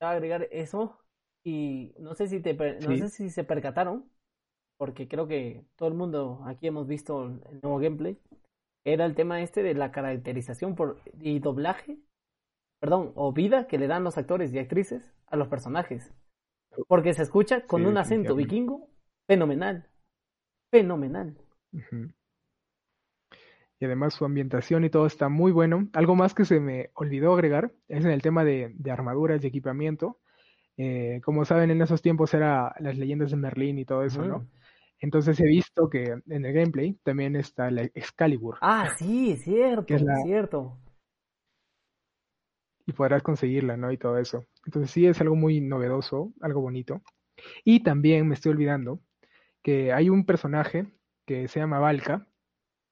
[0.00, 0.96] a agregar eso.
[1.44, 4.08] Y no sé si te, no sé si se percataron,
[4.78, 8.16] porque creo que todo el mundo aquí hemos visto el nuevo gameplay,
[8.84, 11.98] era el tema este de la caracterización por, y doblaje,
[12.80, 16.14] perdón, o vida que le dan los actores y actrices a los personajes.
[16.86, 18.88] Porque se escucha con Sí, un acento vikingo
[19.26, 19.88] fenomenal.
[20.70, 21.36] Fenomenal.
[23.80, 25.88] Y además su ambientación y todo está muy bueno.
[25.92, 29.46] Algo más que se me olvidó agregar es en el tema de, de armaduras y
[29.48, 30.18] equipamiento.
[30.76, 34.36] Eh, como saben, en esos tiempos era las leyendas de Merlín y todo eso, ¿no?
[34.36, 34.46] Ujú.
[35.00, 39.94] Entonces he visto que en el gameplay también está la Excalibur Ah, sí, cierto, Que
[39.96, 40.78] es la- es cierto.
[42.86, 43.92] y podrás conseguirla, ¿no?
[43.92, 44.44] Y todo eso.
[44.66, 47.02] Entonces sí es algo muy novedoso, algo bonito.
[47.64, 49.00] Y también me estoy olvidando
[49.62, 50.86] que hay un personaje
[51.26, 52.26] que se llama Valka,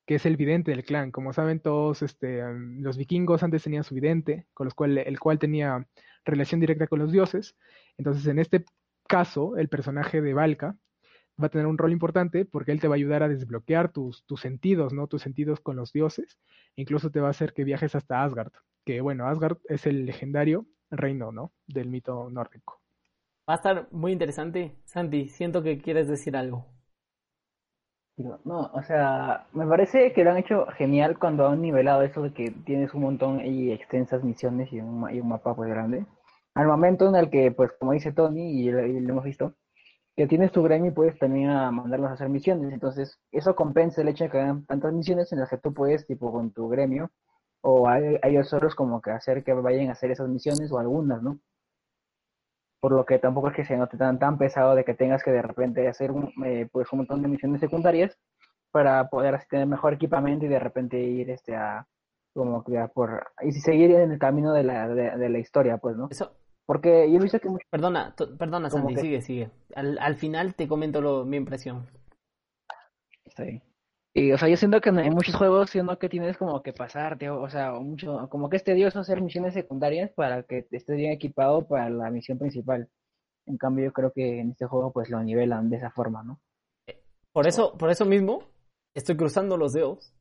[0.06, 1.10] que es el vidente del clan.
[1.10, 2.42] Como saben todos, este,
[2.80, 4.74] los vikingos antes tenían su vidente, con los
[5.06, 5.86] el cual tenía
[6.24, 7.56] relación directa con los dioses.
[7.96, 8.64] Entonces, en este
[9.08, 10.76] caso, el personaje de Valka
[11.40, 14.24] va a tener un rol importante porque él te va a ayudar a desbloquear tus,
[14.26, 15.06] tus sentidos, ¿no?
[15.06, 16.38] Tus sentidos con los dioses.
[16.76, 18.52] Incluso te va a hacer que viajes hasta Asgard,
[18.84, 21.52] que bueno, Asgard es el legendario reino, ¿no?
[21.66, 22.80] Del mito nórdico.
[23.48, 24.76] Va a estar muy interesante.
[24.84, 26.66] Santi, siento que quieres decir algo.
[28.16, 32.32] No, o sea, me parece que lo han hecho genial cuando han nivelado eso de
[32.32, 36.06] que tienes un montón y extensas misiones y un, y un mapa pues grande.
[36.54, 39.54] Al momento en el que, pues como dice Tony y lo, y lo hemos visto,
[40.16, 42.72] que tienes tu gremio y puedes también a mandarlos a hacer misiones.
[42.72, 46.06] Entonces, eso compensa el hecho de que hagan tantas misiones en las que tú puedes,
[46.06, 47.10] tipo, con tu gremio,
[47.62, 51.22] o hay, hay otros como que hacer que vayan a hacer esas misiones o algunas,
[51.22, 51.38] ¿no?
[52.82, 55.30] Por lo que tampoco es que se note tan, tan pesado de que tengas que
[55.30, 58.18] de repente hacer un, eh, pues un montón de misiones secundarias
[58.72, 61.86] para poder así tener mejor equipamiento y de repente ir este a
[62.34, 65.76] como que a por y seguir en el camino de la, de, de la historia
[65.78, 66.34] pues no Eso,
[66.66, 69.50] porque yo he visto que muchos perdona, perdona Santi, que- sigue, sigue.
[69.76, 71.86] Al, al final te comento lo, mi impresión.
[73.36, 73.62] Sí.
[74.14, 77.30] Y, o sea, yo siento que en muchos juegos siento que tienes como que pasarte,
[77.30, 81.12] o, o sea, mucho, como que es tedioso hacer misiones secundarias para que estés bien
[81.12, 82.88] equipado para la misión principal.
[83.46, 86.40] En cambio, yo creo que en este juego pues lo nivelan de esa forma, ¿no?
[87.32, 88.44] Por eso, por eso mismo,
[88.94, 90.12] estoy cruzando los dedos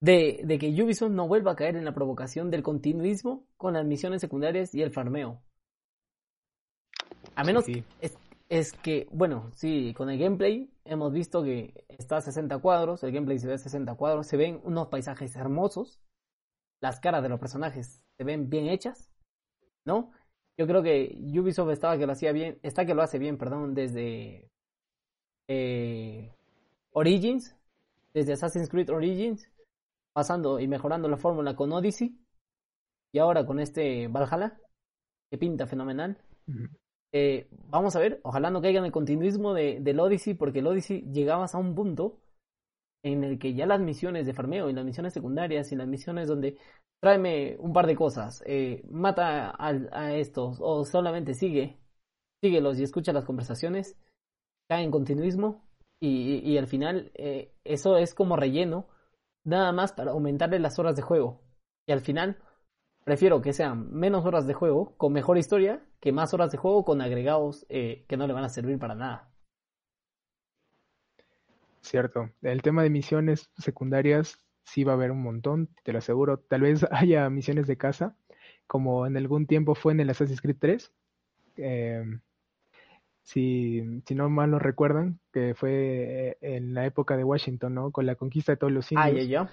[0.00, 3.86] de, de que Ubisoft no vuelva a caer en la provocación del continuismo con las
[3.86, 5.40] misiones secundarias y el farmeo.
[7.34, 7.82] A menos Sí.
[8.00, 8.16] es,
[8.48, 13.12] es que, bueno, sí, con el gameplay hemos visto que está a 60 cuadros, el
[13.12, 16.00] gameplay se ve a 60 cuadros, se ven unos paisajes hermosos,
[16.80, 19.10] las caras de los personajes se ven bien hechas,
[19.84, 20.12] ¿no?
[20.56, 23.74] Yo creo que Ubisoft estaba que lo hacía bien, está que lo hace bien, perdón,
[23.74, 24.50] desde
[25.48, 26.32] eh,
[26.92, 27.56] Origins,
[28.12, 29.50] desde Assassin's Creed Origins,
[30.12, 32.16] pasando y mejorando la fórmula con Odyssey,
[33.12, 34.60] y ahora con este Valhalla,
[35.30, 36.18] que pinta fenomenal.
[37.16, 40.66] Eh, vamos a ver, ojalá no caiga en el continuismo de, del Odyssey, porque el
[40.66, 42.18] Odyssey llegabas a un punto
[43.04, 46.26] en el que ya las misiones de farmeo y las misiones secundarias y las misiones
[46.26, 46.58] donde
[47.00, 51.78] tráeme un par de cosas, eh, mata a, estos o solamente sigue,
[52.42, 53.96] síguelos y escucha las conversaciones,
[54.68, 55.62] cae en continuismo
[56.02, 58.88] y, y al final eh, eso es como relleno,
[59.44, 61.42] nada más para aumentarle las horas de juego.
[61.86, 62.38] Y al final
[63.04, 66.84] prefiero que sean menos horas de juego con mejor historia que más horas de juego
[66.84, 69.30] con agregados eh, que no le van a servir para nada.
[71.82, 72.30] Cierto.
[72.42, 76.38] El tema de misiones secundarias sí va a haber un montón, te lo aseguro.
[76.38, 78.16] Tal vez haya misiones de casa,
[78.66, 80.92] como en algún tiempo fue en el Assassin's Creed 3.
[81.56, 82.04] Eh,
[83.22, 87.90] si, si no mal no recuerdan, que fue eh, en la época de Washington, ¿no?
[87.92, 89.50] Con la conquista de todos los Ah, indios ya, ya.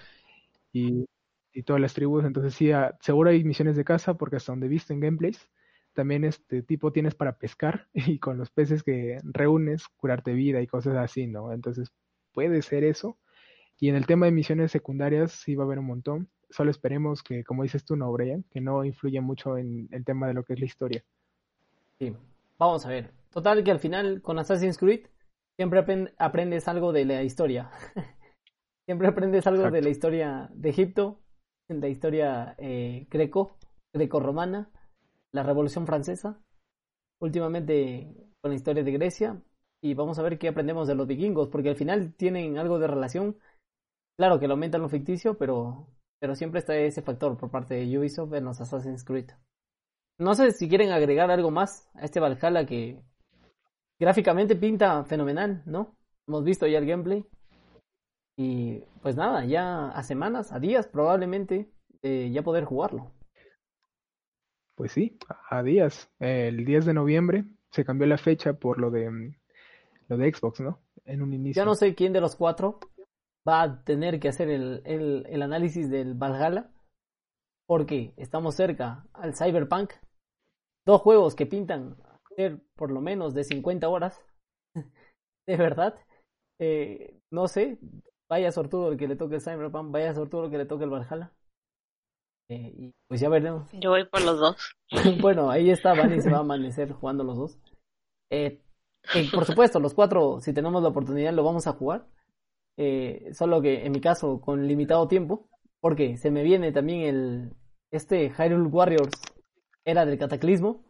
[0.73, 1.05] y,
[1.53, 2.25] y todas las tribus.
[2.25, 5.49] Entonces sí, ah, seguro hay misiones de casa, porque hasta donde he visto en gameplays,
[5.93, 10.67] también este tipo tienes para pescar y con los peces que reúnes, curarte vida y
[10.67, 11.51] cosas así, ¿no?
[11.53, 11.91] Entonces
[12.33, 13.17] puede ser eso.
[13.79, 16.29] Y en el tema de misiones secundarias sí va a haber un montón.
[16.49, 20.27] Solo esperemos que, como dices tú, no, Brian, que no influya mucho en el tema
[20.27, 21.03] de lo que es la historia.
[21.97, 22.13] Sí.
[22.59, 23.11] Vamos a ver.
[23.31, 25.07] Total que al final con Assassin's Creed
[25.55, 27.71] siempre aprend- aprendes algo de la historia.
[28.85, 31.19] siempre aprendes algo de la historia de Egipto,
[31.79, 33.57] de la historia eh, greco,
[33.93, 34.69] greco-romana,
[35.31, 36.39] la Revolución Francesa,
[37.19, 39.41] últimamente con la historia de Grecia
[39.81, 42.87] y vamos a ver qué aprendemos de los vikingos, porque al final tienen algo de
[42.87, 43.37] relación.
[44.17, 45.87] Claro que lo aumentan lo ficticio, pero,
[46.19, 49.31] pero siempre está ese factor por parte de Ubisoft en los Assassin's Creed.
[50.19, 53.01] No sé si quieren agregar algo más a este Valhalla que
[53.99, 55.95] gráficamente pinta fenomenal, ¿no?
[56.27, 57.25] Hemos visto ya el gameplay.
[58.41, 61.69] Y pues nada, ya a semanas, a días probablemente,
[62.01, 63.11] ya poder jugarlo.
[64.75, 66.09] Pues sí, a días.
[66.19, 69.35] El 10 de noviembre se cambió la fecha por lo de
[70.07, 70.79] lo de Xbox, ¿no?
[71.05, 71.61] En un inicio.
[71.61, 72.79] Ya no sé quién de los cuatro
[73.47, 76.71] va a tener que hacer el, el, el análisis del Valhalla.
[77.67, 79.93] Porque estamos cerca al Cyberpunk.
[80.85, 81.95] Dos juegos que pintan
[82.35, 84.19] ser por lo menos de 50 horas.
[85.47, 85.95] de verdad.
[86.59, 87.79] Eh, no sé,
[88.31, 90.89] vaya sortudo el que le toque el Cyberpunk, vaya sortudo el que le toque el
[90.89, 91.33] Valhalla.
[92.47, 93.69] Eh, y pues ya veremos.
[93.73, 94.55] Yo voy por los dos.
[95.21, 97.59] bueno, ahí está, Vani se va a amanecer jugando los dos.
[98.29, 98.61] Eh,
[99.33, 102.07] por supuesto, los cuatro, si tenemos la oportunidad, lo vamos a jugar.
[102.77, 105.49] Eh, solo que en mi caso, con limitado tiempo,
[105.81, 107.53] porque se me viene también el
[107.91, 109.11] este Hyrule Warriors
[109.83, 110.85] era del Cataclismo,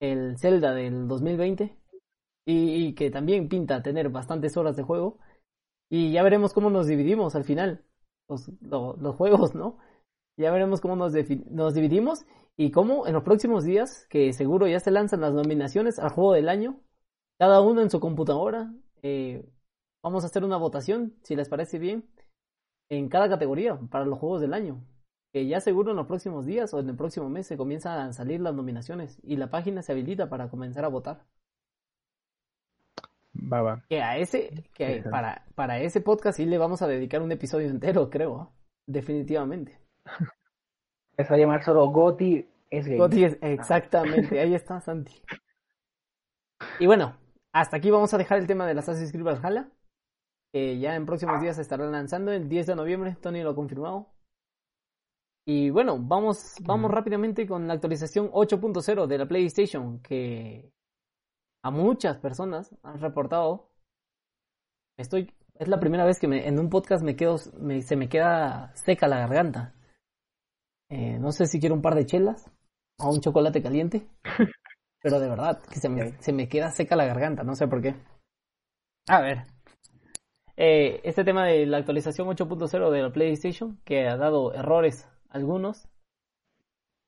[0.00, 1.78] el Zelda del 2020,
[2.46, 5.20] y, y que también pinta tener bastantes horas de juego.
[5.90, 7.84] Y ya veremos cómo nos dividimos al final,
[8.28, 9.78] los, los, los juegos, ¿no?
[10.36, 11.12] Ya veremos cómo nos,
[11.50, 15.98] nos dividimos y cómo en los próximos días, que seguro ya se lanzan las nominaciones
[15.98, 16.80] al juego del año,
[17.38, 19.48] cada uno en su computadora, eh,
[20.02, 22.08] vamos a hacer una votación, si les parece bien,
[22.90, 24.84] en cada categoría para los juegos del año.
[25.32, 28.12] Que ya seguro en los próximos días o en el próximo mes se comienzan a
[28.12, 31.26] salir las nominaciones y la página se habilita para comenzar a votar.
[33.52, 33.82] Va, va.
[33.88, 37.68] Que a ese, que para, para ese podcast sí le vamos a dedicar un episodio
[37.68, 38.52] entero, creo.
[38.86, 39.80] Definitivamente.
[41.16, 42.98] Eso va a llamar solo Goti es gay.
[42.98, 45.22] Goti es, exactamente, ahí está Santi.
[46.78, 47.16] Y bueno,
[47.52, 49.70] hasta aquí vamos a dejar el tema de las Assassin's Creed Valhalla.
[50.52, 53.54] Que ya en próximos días se estará lanzando el 10 de noviembre, Tony lo ha
[53.54, 54.14] confirmado.
[55.46, 60.72] Y bueno, vamos, vamos rápidamente con la actualización 8.0 de la PlayStation, que
[61.64, 63.70] a muchas personas han reportado.
[64.98, 68.08] Estoy, es la primera vez que me, en un podcast me quedo, me, se me
[68.08, 69.74] queda seca la garganta.
[70.90, 72.50] Eh, no sé si quiero un par de chelas
[72.98, 74.06] o un chocolate caliente,
[75.02, 77.80] pero de verdad que se me, se me queda seca la garganta, no sé por
[77.80, 77.94] qué.
[79.08, 79.44] A ver,
[80.58, 85.88] eh, este tema de la actualización 8.0 de la PlayStation, que ha dado errores algunos.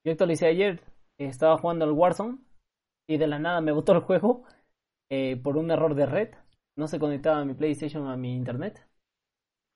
[0.03, 0.81] Yo actualicé ayer,
[1.19, 2.45] estaba jugando al Warzone
[3.07, 4.45] y de la nada me botó el juego
[5.11, 6.35] eh, por un error de red.
[6.77, 8.87] No se conectaba mi PlayStation a mi internet.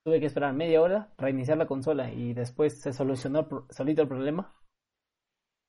[0.03, 4.55] Tuve que esperar media hora, reiniciar la consola y después se solucionó solito el problema.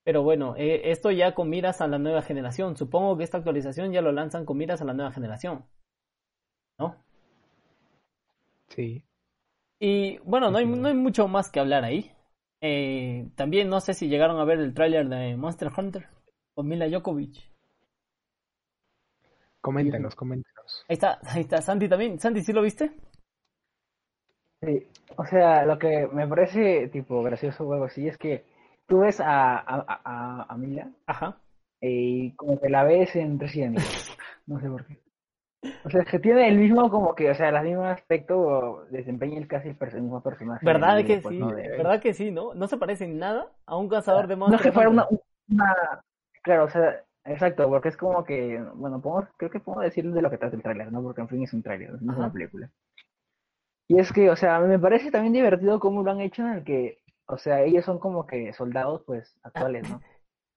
[0.04, 2.76] Pero bueno, eh, esto ya con miras a la nueva generación.
[2.76, 5.64] Supongo que esta actualización ya lo lanzan con miras a la nueva generación.
[6.78, 6.96] ¿No?
[8.68, 9.04] Sí.
[9.78, 12.10] Y bueno, no hay, no hay mucho más que hablar ahí.
[12.60, 16.08] Eh, también no sé si llegaron a ver el tráiler de Monster Hunter
[16.54, 17.51] con Mila Jokovic.
[19.62, 20.84] Coméntenos, coméntenos.
[20.88, 22.18] Ahí está, ahí está Santi también.
[22.18, 22.90] Santi, ¿sí lo viste?
[24.60, 28.44] Sí, o sea, lo que me parece tipo gracioso o algo así es que
[28.86, 31.36] tú ves a, a, a, a Mila Ajá.
[31.80, 33.88] y como que la ves en Resident Evil.
[34.46, 34.98] No sé por qué.
[35.84, 39.38] O sea, es que tiene el mismo como que, o sea, el mismo aspecto, desempeña
[39.38, 40.64] el casi el, el mismo personaje.
[40.66, 41.38] ¿Verdad que después, sí?
[41.40, 41.52] ¿no?
[41.52, 42.54] de- ¿Verdad que sí, no?
[42.54, 44.62] No se parece en nada a un cazador de No es monstruos.
[44.62, 45.06] que fuera una,
[45.48, 46.02] una-
[46.42, 50.22] Claro, o sea, exacto, porque es como que, bueno, podemos, creo que puedo decir de
[50.22, 51.02] lo que trata el tráiler, ¿no?
[51.02, 52.70] Porque en fin es un tráiler, no es una película.
[53.88, 56.64] Y es que, o sea, me parece también divertido cómo lo han hecho en el
[56.64, 60.00] que, o sea, ellos son como que soldados, pues, actuales, ¿no?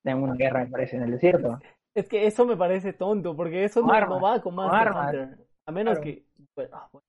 [0.04, 1.60] En una guerra, me parece, en el desierto.
[1.96, 4.58] Es que eso me parece tonto, porque eso no, armas, no va con.
[4.60, 5.38] Hunter.
[5.66, 6.02] A menos Claro.
[6.02, 6.26] que.
[6.56, 7.06] bueno, ah, bueno.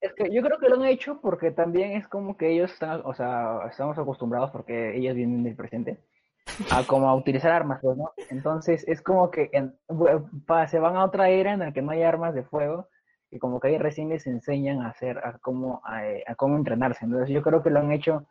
[0.00, 3.00] Es que yo creo que lo han hecho porque también es como que ellos están,
[3.04, 5.98] o sea, estamos acostumbrados porque ellos vienen del presente
[6.70, 8.12] a como a utilizar armas, pues, ¿no?
[8.30, 9.74] Entonces es como que en-
[10.46, 12.88] pa- se van a otra era en la que no hay armas de fuego
[13.30, 17.04] y como que ahí recién les enseñan a hacer, a cómo, a, a cómo entrenarse.
[17.04, 18.26] Entonces yo creo que lo han hecho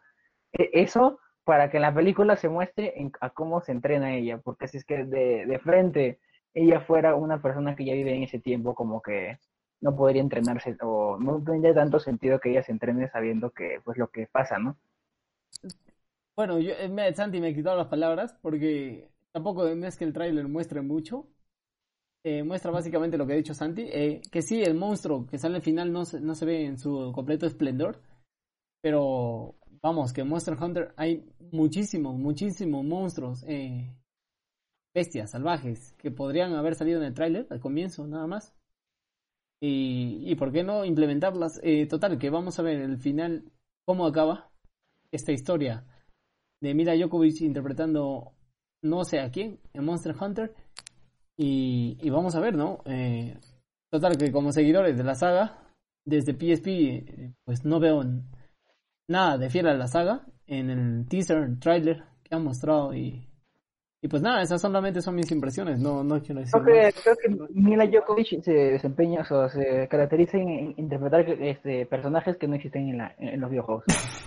[0.53, 4.37] e- eso para que en la película se muestre en- a cómo se entrena ella,
[4.39, 6.19] porque si es que de, de frente
[6.53, 9.39] ella fuera una persona que ya vive en ese tiempo, como que
[9.81, 13.97] no podría entrenarse o no tendría tanto sentido que ella se entrene sabiendo que pues
[13.97, 14.77] lo que pasa, ¿no?
[16.35, 20.47] Bueno, yo, eh, me- Santi me quitó las palabras porque tampoco es que el tráiler
[20.47, 21.27] muestre mucho.
[22.23, 25.57] Eh, muestra básicamente lo que ha dicho Santi, eh, que sí, el monstruo que sale
[25.57, 28.01] al final no se, no se ve en su completo esplendor,
[28.81, 33.95] pero vamos, que Monster Hunter hay muchísimos, muchísimos monstruos, eh,
[34.95, 38.55] bestias salvajes que podrían haber salido en el tráiler al comienzo, nada más.
[39.61, 41.59] Y, y por qué no implementarlas.
[41.63, 43.51] Eh, total, que vamos a ver el final,
[43.85, 44.51] cómo acaba
[45.11, 45.85] esta historia
[46.63, 48.31] de Mila Jokovic interpretando
[48.83, 50.55] no sé a quién en Monster Hunter.
[51.35, 52.79] Y, y vamos a ver, ¿no?
[52.85, 53.37] Eh,
[53.91, 55.59] total, que como seguidores de la saga,
[56.05, 58.01] desde PSP, pues no veo
[59.09, 62.93] nada de fiel a la saga en el teaser, trailer que han mostrado.
[62.93, 63.27] Y,
[64.01, 67.15] y pues nada, esas solamente son mis impresiones, no, no quiero decir Creo que, creo
[67.17, 72.47] que Mila Djokovic se desempeña, o sea, se caracteriza en, en interpretar este, personajes que
[72.47, 73.83] no existen en, la, en los videojuegos.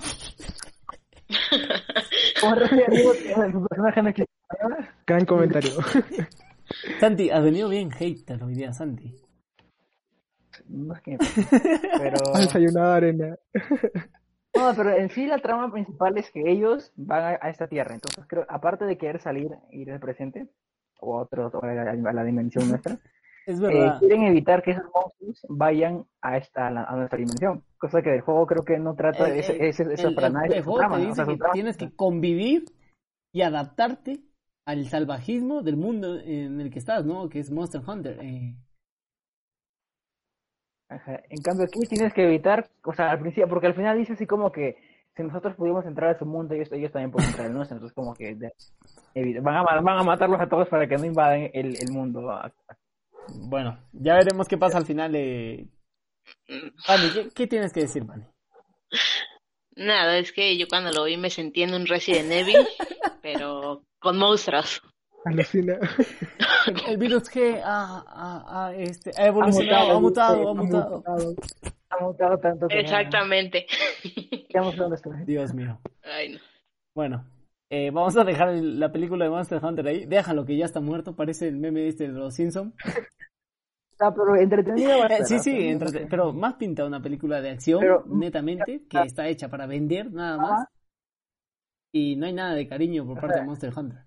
[1.29, 2.36] Como Resident Evil, que su personaje no existe.
[5.07, 5.73] Gran comentario.
[7.01, 9.15] Santi, has venido bien hater hoy día, Santi.
[10.53, 11.19] Es que...
[11.99, 12.35] Pero...
[12.35, 13.37] A desayunar arena.
[14.55, 17.95] No, pero en sí la trama principal es que ellos van a, a esta tierra.
[17.95, 20.49] Entonces, creo, aparte de querer salir, ir al presente,
[21.01, 22.97] o a, otro, o a, la, a la dimensión nuestra,
[23.47, 23.99] Es eh, verdad.
[24.01, 27.63] quieren evitar que esos monstruos vayan a esta a, la- a nuestra dimensión.
[27.79, 30.57] Cosa que el juego creo que no trata ese, ese- eso para nadie.
[30.59, 31.07] el juego trama, te ¿no?
[31.07, 32.65] O dice sea, su que trama- tienes que convivir
[33.33, 34.21] y adaptarte
[34.67, 37.29] al salvajismo del mundo en el que estás, ¿no?
[37.29, 38.19] Que es Monster Hunter.
[38.21, 38.57] eh.
[40.89, 41.21] Ajá.
[41.31, 44.27] En cambio aquí tienes que evitar, o sea, al principio, porque al final dice así
[44.27, 44.77] como que
[45.17, 47.77] si nosotros pudimos entrar a su mundo, ellos, ellos también pueden entrar al nuestro.
[47.77, 51.49] Entonces como que de- van, a, van a matarlos a todos para que no invadan
[51.53, 52.29] el, el mundo.
[53.35, 55.15] Bueno, ya veremos qué pasa al final.
[55.15, 55.67] Eh...
[56.89, 58.25] Vani, ¿qué, qué tienes que decir, Vani?
[59.77, 62.67] Nada, es que yo cuando lo vi me sentí en un Resident Evil,
[63.23, 64.81] pero con monstruos.
[65.25, 65.79] Alucina.
[66.89, 71.03] El virus G ha, ha- ha, este, ha evolucionado, ha mutado, ha mutado.
[71.91, 73.67] Ha mutado tanto que ya- Exactamente.
[74.95, 75.25] estoy.
[75.25, 75.79] Dios mío.
[76.03, 76.39] Ay, no.
[76.95, 77.25] Bueno,
[77.71, 80.07] eh, vamos a dejar el- la película de Monster Hunter ahí.
[80.07, 82.75] Déjalo que ya está muerto, parece el meme este de los Simpsons.
[83.99, 85.43] Ah, pero entretenido va a Eh, estar, sí, ¿no?
[85.43, 89.65] sí, entrete- pero más pinta una película de acción, Pero- netamente, que está hecha para
[89.67, 90.51] vender, nada más.
[90.53, 90.71] Ajá.
[91.95, 94.01] Y no hay nada de cariño por O parte sea, de Monster Hunter.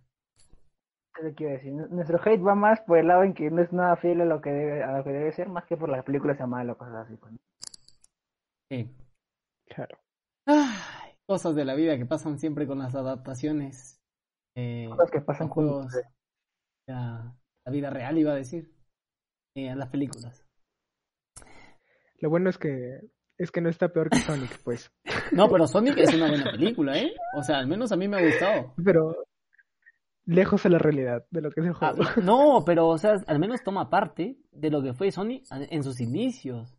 [1.15, 1.73] ¿Qué te quiero decir?
[1.73, 4.39] Nuestro hate va más por el lado en que no es nada fiel a lo
[4.41, 6.77] que debe, a lo que debe ser, más que por las películas sea malo o
[6.77, 7.15] cosas así.
[7.15, 7.33] pues.
[8.69, 8.95] Sí.
[9.73, 9.97] Claro.
[10.45, 10.98] Ay,
[11.29, 14.01] cosas de la vida que pasan siempre con las adaptaciones.
[14.55, 15.93] Eh, Cosas que pasan con juegos,
[16.87, 18.71] a la vida real, iba a decir.
[19.55, 20.43] eh, a las películas.
[22.19, 22.99] Lo bueno es que
[23.37, 24.91] es que no está peor que Sonic, pues.
[25.31, 27.13] No, pero Sonic es una buena película, ¿eh?
[27.37, 28.73] O sea, al menos a mí me ha gustado.
[28.83, 29.15] Pero
[30.25, 32.21] lejos de la realidad de lo que es el Ah, juego.
[32.23, 35.99] no, pero o sea, al menos toma parte de lo que fue Sony en sus
[36.01, 36.75] inicios.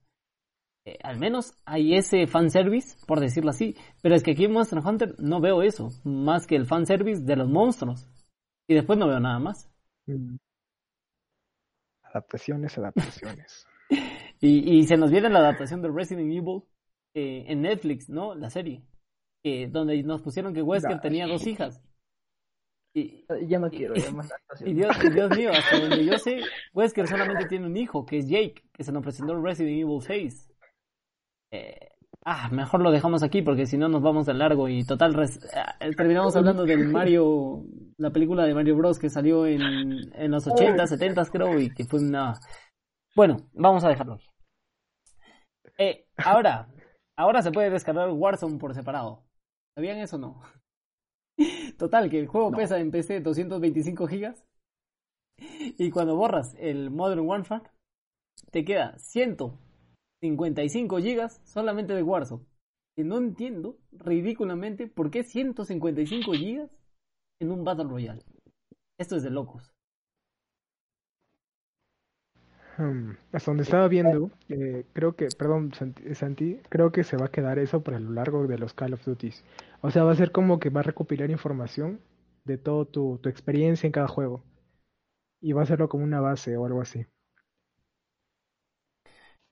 [0.86, 3.76] Eh, al menos hay ese fanservice, por decirlo así.
[4.02, 7.36] Pero es que aquí en Monster Hunter no veo eso, más que el fanservice de
[7.36, 8.08] los monstruos.
[8.68, 9.68] Y después no veo nada más.
[10.06, 10.36] Mm.
[12.02, 13.66] Adaptaciones, adaptaciones.
[14.42, 16.62] Y, y se nos viene la adaptación de Resident Evil
[17.12, 18.34] eh, en Netflix, ¿no?
[18.34, 18.82] La serie.
[19.44, 21.00] eh, donde nos pusieron que Wesker Nah.
[21.00, 21.82] tenía dos hijas.
[22.94, 24.32] Y, Ya no quiero, ya más
[24.64, 26.40] Y Dios, y Dios mío, hasta donde yo sé,
[26.72, 30.00] Wesker solamente tiene un hijo, que es Jake, que se nos presentó en Resident Evil
[30.00, 30.49] 6.
[31.52, 31.88] Eh,
[32.24, 35.40] ah, mejor lo dejamos aquí porque si no nos vamos de largo y total res-
[35.54, 37.64] ah, terminamos hablando del Mario,
[37.98, 39.62] la película de Mario Bros que salió en,
[40.14, 42.34] en los 80, 70 creo y que fue una...
[43.16, 44.26] Bueno, vamos a dejarlo aquí.
[45.78, 46.68] Eh, ahora,
[47.16, 49.24] ahora se puede descargar Warzone por separado.
[49.74, 50.42] ¿Sabían eso o no?
[51.78, 54.44] Total, que el juego pesa en PC 225 gigas
[55.78, 57.62] y cuando borras el Modern Warfare
[58.50, 58.98] te queda
[60.20, 62.44] 155 gigas solamente de Warzone.
[62.96, 66.70] Y no entiendo ridículamente por qué 155 gigas
[67.40, 68.22] en un Battle Royale.
[68.98, 69.72] Esto es de locos.
[72.76, 75.72] Hmm, Hasta donde estaba viendo, eh, creo que, perdón,
[76.14, 79.04] Santi, creo que se va a quedar eso por lo largo de los Call of
[79.04, 79.44] Duties.
[79.82, 82.00] O sea, va a ser como que va a recopilar información
[82.44, 84.42] de todo tu, tu experiencia en cada juego.
[85.42, 87.06] Y va a hacerlo como una base o algo así.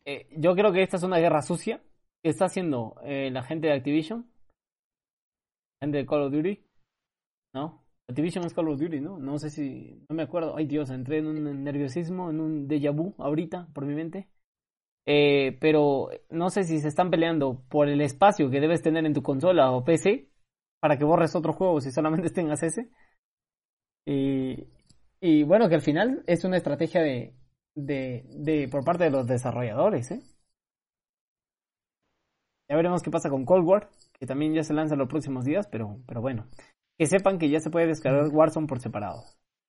[0.08, 1.82] Eh, yo creo que esta es una guerra sucia
[2.22, 4.26] que está haciendo eh, la gente de Activision,
[5.82, 6.64] gente de Call of Duty,
[7.54, 7.84] ¿no?
[8.08, 9.18] Activision es Call of Duty, ¿no?
[9.18, 10.56] No sé si, no me acuerdo.
[10.56, 14.30] Ay Dios, entré en un nerviosismo, en un déjà vu ahorita por mi mente.
[15.06, 19.12] Eh, pero no sé si se están peleando por el espacio que debes tener en
[19.12, 20.30] tu consola o PC
[20.80, 22.90] para que borres otro juego si solamente tengas ese.
[24.06, 24.68] Y,
[25.20, 27.34] y bueno, que al final es una estrategia de,
[27.86, 30.22] de, de por parte de los desarrolladores, ¿eh?
[32.68, 35.44] Ya veremos qué pasa con Cold War, que también ya se lanza en los próximos
[35.44, 36.46] días, pero, pero bueno.
[36.98, 39.22] Que sepan que ya se puede descargar Warzone por separado.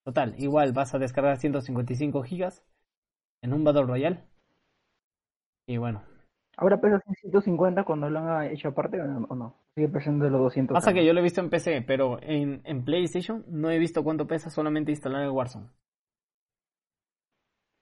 [0.04, 2.64] Total, igual vas a descargar 155 gigas
[3.42, 4.24] en un Battle Royale.
[5.66, 6.02] Y bueno,
[6.56, 9.56] ¿Ahora pesa 150 cuando lo han hecho aparte o no?
[9.74, 10.74] Sigue pesando los 200.
[10.74, 14.04] pasa que yo lo he visto en PC, pero en, en PlayStation no he visto
[14.04, 15.68] cuánto pesa solamente instalar el Warzone.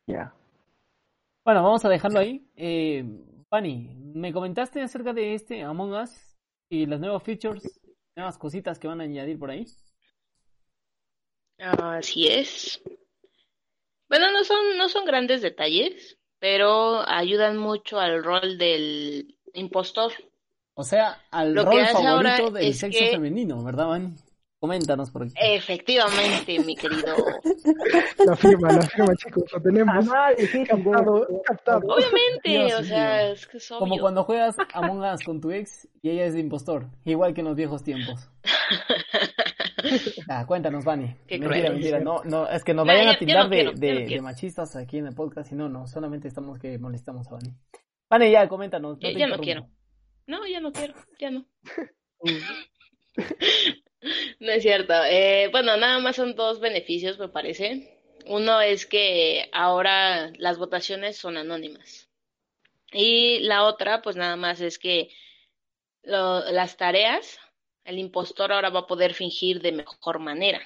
[0.08, 0.32] Ya.
[1.44, 2.44] Bueno, vamos a dejarlo ahí.
[2.56, 3.04] Eh,
[4.14, 6.36] me comentaste acerca de este Among Us
[6.70, 7.80] y las nuevas features,
[8.16, 9.66] nuevas cositas que van a añadir por ahí.
[11.58, 12.82] Así es.
[14.08, 20.12] Bueno, no son, no son grandes detalles, pero ayudan mucho al rol del impostor.
[20.74, 24.14] O sea, al Lo rol favorito del sexo que- femenino, ¿verdad, Bunny?
[24.60, 25.34] Coméntanos por aquí.
[25.40, 27.14] Efectivamente, mi querido.
[28.26, 30.06] La firma, la firma, chicos, lo tenemos.
[30.12, 31.80] Ah, de- Captado, captado.
[31.86, 33.78] Obviamente, Dios o sea, es que es obvio.
[33.78, 37.40] Como cuando juegas Among Us con tu ex y ella es de impostor, igual que
[37.42, 38.28] en los viejos tiempos.
[40.28, 41.04] Ah, cuéntanos, Vani.
[41.30, 41.72] Mentira, cruel.
[41.72, 42.00] mentira.
[42.00, 44.98] No, no, es que nos Ya, vayan ya, a tildar no de, de- machistas aquí
[44.98, 47.50] en el podcast y no, no, solamente estamos que molestamos a Vani.
[48.10, 48.98] Vani, ya, coméntanos.
[49.00, 49.68] no Ya- ya no quiero.
[50.26, 51.46] No, ya no quiero, ya no.
[54.40, 54.92] No es cierto.
[55.04, 57.98] Eh, bueno, nada más son dos beneficios, me parece.
[58.26, 62.08] Uno es que ahora las votaciones son anónimas.
[62.92, 65.10] Y la otra, pues nada más es que
[66.02, 67.38] lo- las tareas,
[67.84, 70.60] el impostor ahora va a poder fingir de mejor manera.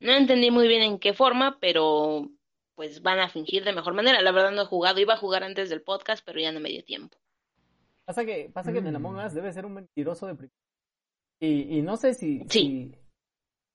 [0.00, 2.30] No entendí muy bien en qué forma, pero
[2.74, 4.20] pues van a fingir de mejor manera.
[4.22, 6.70] La verdad no he jugado, iba a jugar antes del podcast, pero ya no me
[6.70, 7.16] dio tiempo.
[8.04, 8.96] Pasa que, pasa que en el Mm.
[8.96, 10.63] Among Us debe ser un mentiroso de primera.
[11.40, 12.48] Y, y no sé si, Sí.
[12.48, 12.94] si,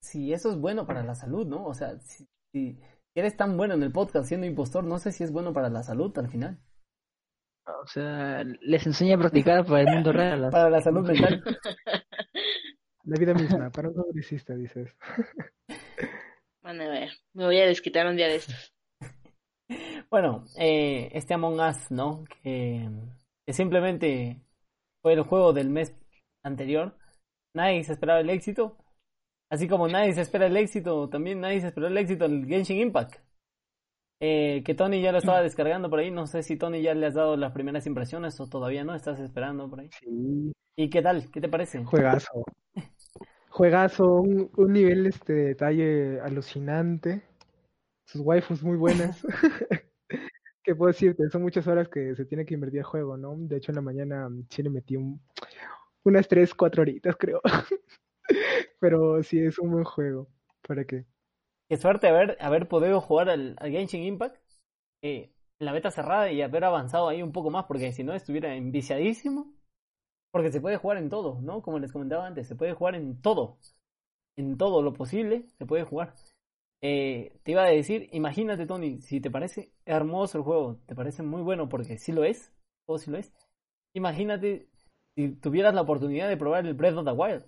[0.02, 1.66] si eso es bueno para la salud, ¿no?
[1.66, 2.80] O sea, si, si
[3.16, 5.84] eres tan bueno en el podcast siendo impostor, no sé si es bueno para la
[5.84, 6.60] salud al final.
[7.84, 10.42] O sea, les enseña a practicar para el mundo real.
[10.42, 11.44] las- Para la salud mental.
[13.06, 14.96] La vida misma, para un progresista, dices.
[16.62, 18.74] Van a ver, me voy a desquitar un día de estos.
[20.12, 22.24] Bueno, eh, este Among Us, ¿no?
[22.44, 22.88] Que,
[23.48, 24.42] que simplemente
[25.02, 25.96] fue el juego del mes
[26.44, 26.98] anterior.
[27.54, 28.78] Nadie se esperaba el éxito.
[29.52, 32.80] Así como nadie se espera el éxito, también nadie se esperó el éxito del Genshin
[32.80, 33.16] Impact.
[34.22, 36.12] Eh, que Tony ya lo estaba descargando por ahí.
[36.12, 38.94] No sé si Tony ya le has dado las primeras impresiones o todavía no.
[38.94, 39.90] Estás esperando por ahí.
[40.00, 41.30] Sí, ¿Y qué tal?
[41.32, 41.84] ¿Qué te parece?
[41.84, 42.44] juegazo.
[43.50, 47.24] Juegazo, un, un nivel este, de detalle alucinante.
[48.06, 49.22] Sus waifus muy buenas.
[50.64, 51.30] ¿Qué puedo decirte?
[51.30, 53.36] Son muchas horas que se tiene que invertir el juego, ¿no?
[53.38, 55.22] De hecho, en la mañana mm, sí le metí un-
[56.04, 57.42] unas 3, 4 horitas, creo.
[58.80, 60.28] Pero sí es un buen juego.
[60.68, 61.06] ¿Para qué?
[61.70, 64.38] Qué suerte haber, haber podido jugar al, al Genshin Impact
[65.04, 68.14] eh, en la beta cerrada y haber avanzado ahí un poco más, porque si no
[68.14, 69.54] estuviera enviciadísimo.
[70.32, 71.62] Porque se puede jugar en todo, ¿no?
[71.62, 73.58] Como les comentaba antes, se puede jugar en todo.
[74.38, 76.14] En todo lo posible se puede jugar.
[76.82, 81.24] Eh, te iba a decir, imagínate, Tony, si te parece hermoso el juego, te parece
[81.24, 82.54] muy bueno, porque sí lo es,
[82.86, 83.34] o sí lo es.
[83.94, 84.69] Imagínate
[85.28, 87.44] si tuvieras la oportunidad de probar el Breath of the Wild.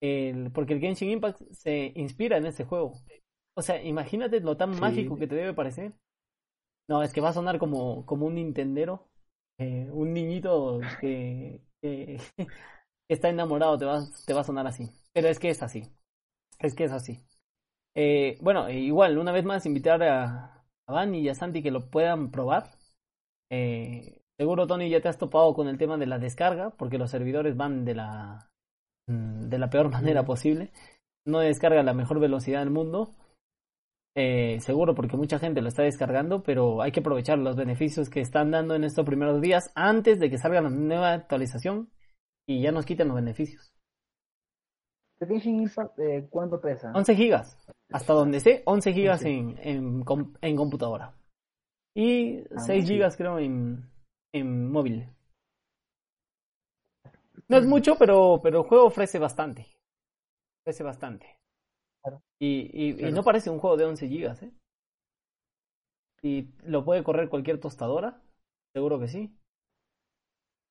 [0.00, 2.92] El- porque el Genshin Impact se inspira en este juego.
[3.56, 4.80] O sea, imagínate lo tan Sí.
[4.80, 5.94] mágico que te debe parecer.
[6.88, 9.08] No, es que va a sonar como, como un nintendero,
[9.58, 14.88] eh, un niñito que, que, que está enamorado, te va, te va a sonar así.
[15.12, 15.82] Pero es que es así.
[16.60, 17.20] Es que es así.
[17.94, 21.70] Eh, bueno, e igual, una vez más, invitar a, a Van y a Santi que
[21.70, 22.70] lo puedan probar.
[23.50, 27.10] Eh, seguro, Tony, ya te has topado con el tema de la descarga, porque los
[27.10, 28.48] servidores van de la,
[29.08, 30.70] mm, de la peor manera posible.
[31.26, 33.14] No descarga a la mejor velocidad del mundo.
[34.18, 38.20] Eh, seguro porque mucha gente lo está descargando, pero hay que aprovechar los beneficios que
[38.20, 41.90] están dando en estos primeros días antes de que salga la nueva actualización
[42.48, 43.74] y ya nos quiten los beneficios.
[45.20, 46.92] ¿El Genshin Impact eh, cuánto pesa?
[46.94, 47.58] 11 gigas,
[47.92, 51.14] hasta donde sé, 11 gigas en, en computadora.
[51.94, 52.92] Y Ah, 6 sí.
[52.94, 53.84] gigas creo en,
[54.32, 55.08] en móvil.
[57.48, 59.66] No es mucho, pero, pero el juego ofrece bastante.
[60.62, 61.38] Ofrece bastante.
[62.02, 62.22] Claro.
[62.38, 64.52] Y, y, no parece un juego de 11 gigas, ¿eh?
[66.22, 68.20] Y lo puede correr cualquier tostadora,
[68.72, 69.36] seguro que sí.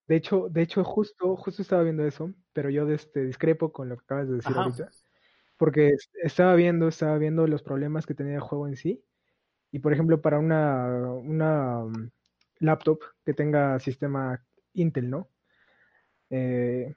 [0.07, 3.97] De hecho, de hecho, justo, justo estaba viendo eso, pero yo este, discrepo con lo
[3.97, 4.63] que acabas de decir Ajá.
[4.63, 4.89] ahorita.
[5.57, 9.03] Porque es- estaba viendo, estaba viendo los problemas que tenía el juego en sí.
[9.71, 11.85] Y por ejemplo, para una, una
[12.59, 14.43] laptop que tenga sistema
[14.73, 15.29] Intel, ¿no?
[16.29, 16.93] Eh,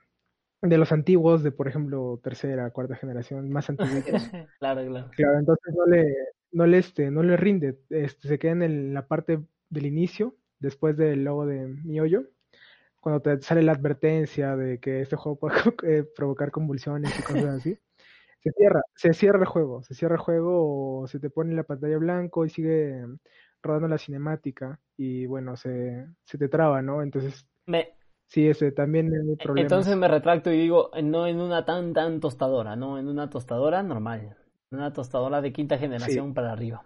[0.62, 4.30] de los antiguos, de por ejemplo, tercera, cuarta generación, más antiguitos.
[4.59, 5.11] claro, claro.
[5.16, 6.14] Claro, entonces no le,
[6.52, 9.40] no le, este, no le rinde, este, se queda en el- la parte
[9.70, 12.24] del inicio, después del logo de mi hoyo,
[13.00, 15.54] cuando te sale la advertencia de que este juego puede
[15.84, 17.78] eh, provocar convulsiones y cosas así,
[18.42, 21.64] se cierra, se cierra el juego, se cierra el juego o se te pone la
[21.64, 23.04] pantalla blanco y sigue
[23.62, 27.02] rodando la cinemática y bueno, se, se te traba, ¿no?
[27.02, 27.94] Entonces, Me,
[28.26, 29.72] sí, ese también hay problemas.
[29.72, 33.82] Entonces me retracto y digo, no en una tan tan tostadora, no en una tostadora
[33.82, 34.36] normal,
[34.70, 36.84] en una tostadora de quinta generación para arriba.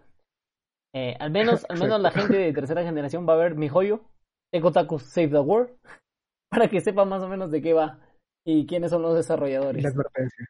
[0.95, 4.03] Eh, al menos, al menos la gente de tercera generación va a ver mi joyo,
[4.53, 5.71] Ekotaku Save the World,
[6.51, 7.99] para que sepa más o menos de qué va
[8.45, 9.83] y quiénes son los Y desarrolladores.
[9.83, 10.47] la advertencia.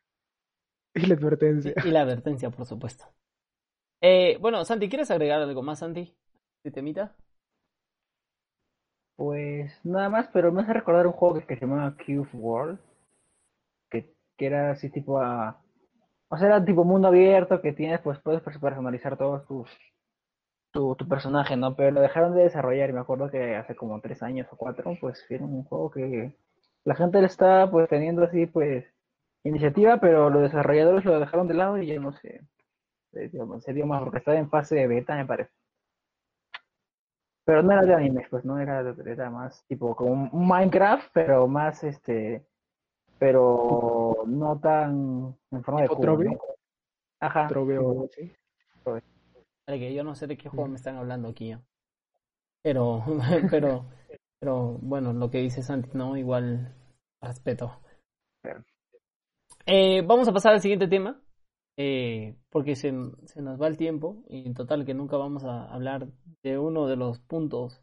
[0.95, 1.75] Y la advertencia.
[1.77, 3.05] Y, y la advertencia, por supuesto.
[4.05, 6.13] Eh, bueno, Santi, ¿quieres agregar algo más, Santi?
[6.65, 7.15] ¿De temita?
[9.17, 12.81] Pues nada más, pero me hace recordar un juego que, se llamaba Cube World,
[13.91, 15.63] que, era así tipo a,
[16.29, 19.71] O sea, era tipo mundo abierto que tienes, pues puedes personalizar todos tus
[20.73, 21.77] tu, tu personaje, ¿no?
[21.77, 24.97] Pero lo dejaron de desarrollar y me acuerdo que hace como tres años o cuatro,
[25.01, 26.35] pues vieron un juego que
[26.85, 28.85] la gente le está pues teniendo así pues
[29.45, 32.41] iniciativa, pero los desarrolladores lo dejaron de lado y ya no sé,
[33.13, 35.53] se dio, se más porque estaba en fase de beta, me parece.
[37.45, 41.47] Pero no era de anime, pues no era, era más tipo como un Minecraft, pero
[41.49, 42.47] más este,
[43.19, 46.57] pero no tan en forma de ¿Tipo cubo.
[47.21, 47.47] Ajá.
[47.49, 48.33] Trove o algo así.
[48.85, 51.53] Vale, que yo no sé de qué juego me están hablando aquí.
[51.53, 51.63] ¿no?
[52.63, 53.05] Pero,
[53.51, 53.87] pero,
[54.41, 56.75] pero, bueno, lo que dice Santi, no, igual
[57.21, 57.81] respeto.
[59.67, 61.21] Eh, vamos a pasar al siguiente tema,
[61.77, 62.93] eh, porque se,
[63.25, 66.09] se nos va el tiempo y en total que nunca vamos a hablar
[66.43, 67.83] de uno de los puntos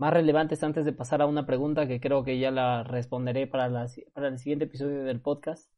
[0.00, 3.68] más relevantes antes de pasar a una pregunta que creo que ya la responderé para,
[3.68, 5.70] la, para el siguiente episodio del podcast.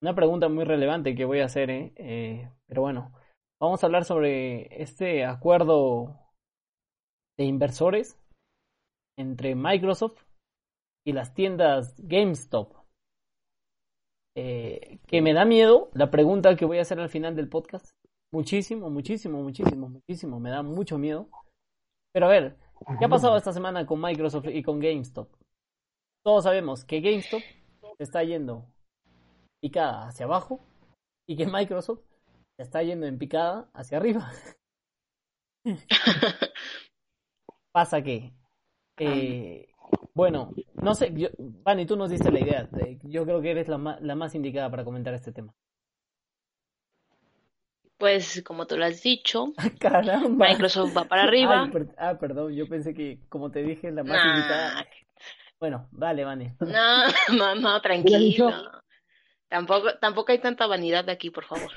[0.00, 1.92] Una pregunta muy relevante que voy a hacer, ¿eh?
[1.96, 3.12] Eh, pero bueno,
[3.60, 6.16] vamos a hablar sobre este acuerdo
[7.36, 8.20] de inversores
[9.18, 10.22] entre Microsoft
[11.04, 12.83] y las tiendas GameStop.
[14.36, 17.94] Eh, que me da miedo la pregunta que voy a hacer al final del podcast.
[18.32, 20.40] Muchísimo, muchísimo, muchísimo, muchísimo.
[20.40, 21.28] Me da mucho miedo.
[22.12, 22.56] Pero a ver,
[22.98, 25.28] ¿qué ha pasado esta semana con Microsoft y con GameStop?
[26.24, 27.42] Todos sabemos que GameStop
[27.96, 28.66] se está yendo
[29.60, 30.60] picada hacia abajo
[31.28, 32.00] y que Microsoft
[32.56, 34.32] se está yendo en picada hacia arriba.
[37.72, 38.32] Pasa que,
[38.98, 39.73] eh,
[40.14, 42.68] bueno, no sé, yo, Vani, tú nos diste la idea.
[43.02, 45.52] Yo creo que eres la más, la más indicada para comentar este tema.
[47.98, 50.48] Pues como tú lo has dicho, Caramba.
[50.48, 51.62] Microsoft va para arriba.
[51.64, 54.36] Ay, per- ah, perdón, yo pensé que, como te dije, la más Nah.
[54.36, 54.86] indicada.
[55.60, 56.52] Bueno, vale, Vani.
[56.60, 57.04] No,
[57.38, 58.50] no, no, tranquilo.
[59.48, 61.70] Tampoco, tampoco hay tanta vanidad aquí, por favor.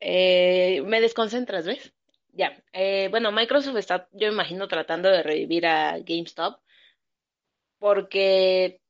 [0.00, 1.92] Eh, me desconcentras, ¿ves?
[2.32, 2.62] Ya.
[2.72, 6.60] Eh, bueno, Microsoft está, yo imagino, tratando de revivir a GameStop
[7.78, 8.80] porque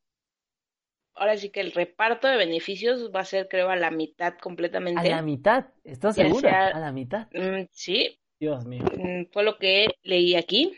[1.15, 4.41] ahora sí que el reparto de beneficios va a ser, creo, a la mitad A
[4.41, 5.09] completamente.
[5.09, 6.51] la mitad, ¿estás Ya segura?
[6.51, 7.29] sea- A la mitad.
[7.33, 8.85] Mm, sí, Dios mío.
[8.97, 10.77] Mm, fue lo que leí aquí,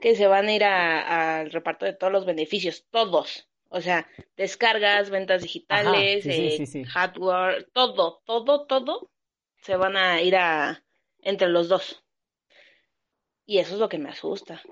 [0.00, 3.48] que se van a ir a- al reparto de todos los beneficios, todos.
[3.68, 6.84] O sea, descargas, ventas digitales, sí, eh, sí, sí.
[6.84, 9.10] hardware, todo, todo, todo
[9.62, 10.84] se van a ir a
[11.24, 12.04] entre los dos.
[13.46, 14.62] Y eso es lo que me asusta.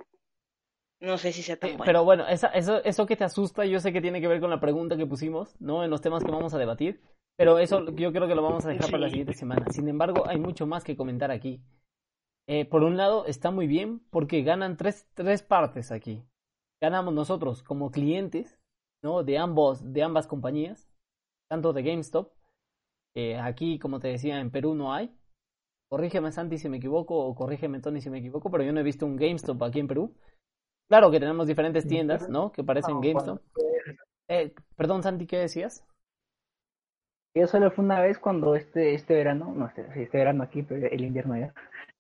[1.01, 1.85] No sé si sea tan Sí, bueno.
[1.89, 4.51] Pero bueno, esa- eso, eso que te asusta, yo sé que tiene que ver con
[4.51, 5.83] la pregunta que pusimos, ¿no?
[5.83, 7.03] En los temas que vamos a debatir.
[7.37, 9.67] Pero eso yo creo que lo vamos a dejar para la siguiente semana.
[9.71, 11.61] Sin embargo, hay mucho más que comentar aquí.
[12.47, 16.25] Eh, por un lado, está muy bien porque ganan tres, tres partes aquí.
[16.81, 18.61] Ganamos nosotros como clientes,
[19.03, 19.23] ¿no?
[19.25, 20.93] De ambos, de ambas compañías,
[21.49, 22.33] tanto de GameStop.
[23.15, 25.15] eh, aquí, como te decía, en Perú no hay.
[25.93, 28.83] Corrígeme, Santi, si me equivoco, o corrígeme, Tony, si me equivoco, pero yo no he
[28.83, 30.15] visto un GameStop aquí en Perú.
[30.89, 32.51] Claro que tenemos diferentes tiendas, ¿no?
[32.51, 33.43] Que parecen No, GameStop.
[33.53, 35.85] cuando- Eh, perdón, Santi, ¿qué decías?
[37.37, 40.63] Yo solo fue una vez cuando este, este verano, no sé, sí, este verano aquí,
[40.63, 41.53] pero el invierno ya,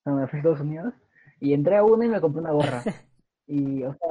[0.03, 0.95] cuando me fui a Estados Unidos,
[1.38, 2.82] y entré a uno y me compré una gorra.
[3.47, 4.09] Y, o sea,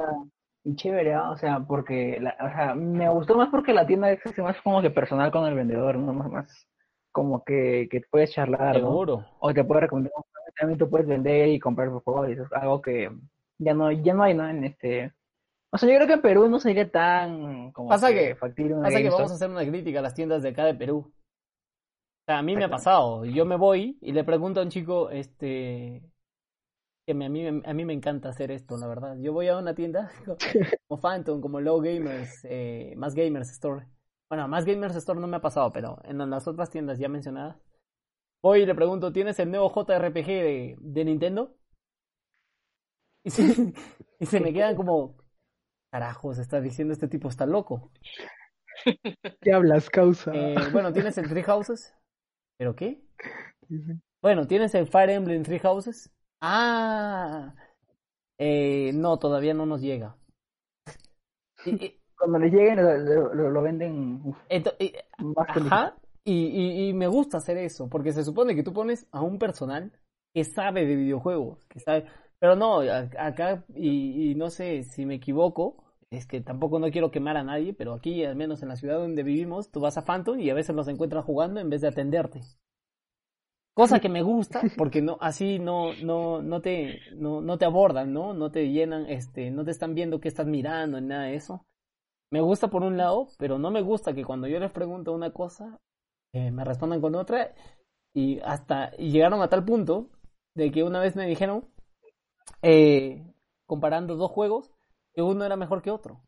[0.62, 1.30] y chévere, ¿ah?
[1.30, 4.80] o sea, porque, la, o sea, me gustó más porque la tienda es más como
[4.80, 6.12] que personal con el vendedor, ¿no?
[6.12, 6.68] Más, más
[7.12, 8.76] como que, que puedes charlar.
[9.38, 10.12] O te puede recomendar,
[10.58, 13.10] también tú puedes vender y comprar por y eso es algo que
[13.58, 14.48] ya no, ya no hay, ¿no?
[14.48, 15.12] En este...
[15.70, 18.74] O sea, yo creo que en Perú no sería tan como Pasa que que- factible
[18.74, 20.98] una Pasa que vamos a hacer una crítica a las tiendas de acá de Perú.
[21.06, 23.24] O sea, a mí me ha pasado.
[23.24, 26.02] Yo me voy y le pregunto a un chico, este,
[27.06, 29.16] que me- a mí, me- a mí me encanta hacer esto, la verdad.
[29.18, 30.10] Yo voy a una tienda
[30.88, 33.86] como Phantom, como Low Gamers, eh, Más Gamers Store.
[34.32, 37.58] Bueno, Más Gamers Store no me ha pasado, pero en las otras tiendas ya mencionadas,
[38.42, 41.54] voy y le pregunto, ¿tienes el nuevo JRPG de, de Nintendo?
[43.24, 43.42] Y se,
[44.20, 45.18] y se me quedan como,
[45.90, 47.90] carajos, está diciendo este tipo, está loco.
[49.42, 50.32] ¿Qué hablas, causa?
[50.34, 51.94] Eh, bueno, tienes el Three Houses.
[52.56, 53.02] ¿Pero qué?
[54.22, 56.10] Bueno, tienes el Fire Emblem Three Houses.
[56.40, 57.54] Ah,
[58.38, 60.16] eh, no, todavía no nos llega.
[61.66, 64.38] Y- Cuando les lleguen lo, lo- lo- lo venden uf,
[65.18, 69.06] más ajá, y, y, y me gusta hacer eso, porque se supone que tú pones
[69.12, 69.92] a un personal
[70.34, 72.06] que sabe de videojuegos, que sabe,
[72.38, 77.10] pero no, acá, y, y no sé si me equivoco, es que tampoco no quiero
[77.10, 80.04] quemar a nadie, pero aquí, al menos en la ciudad donde vivimos, tú vas a
[80.04, 82.42] Phantom y a veces los encuentras jugando en vez de atenderte.
[83.74, 88.12] Cosa que me gusta, porque no, así no, no, no te, no, no te abordan,
[88.12, 88.32] ¿no?
[88.34, 91.66] No te llenan, este, no te están viendo qué estás mirando, ni nada de eso.
[92.32, 95.32] Me gusta por un lado, pero no me gusta que cuando yo les pregunto una
[95.32, 95.78] cosa,
[96.32, 97.54] eh, me respondan con otra
[98.14, 100.08] y hasta llegaron a tal punto
[100.54, 101.68] de que una vez me dijeron,
[102.62, 103.22] eh,
[103.66, 104.72] comparando dos juegos,
[105.14, 106.22] que uno era mejor que otro.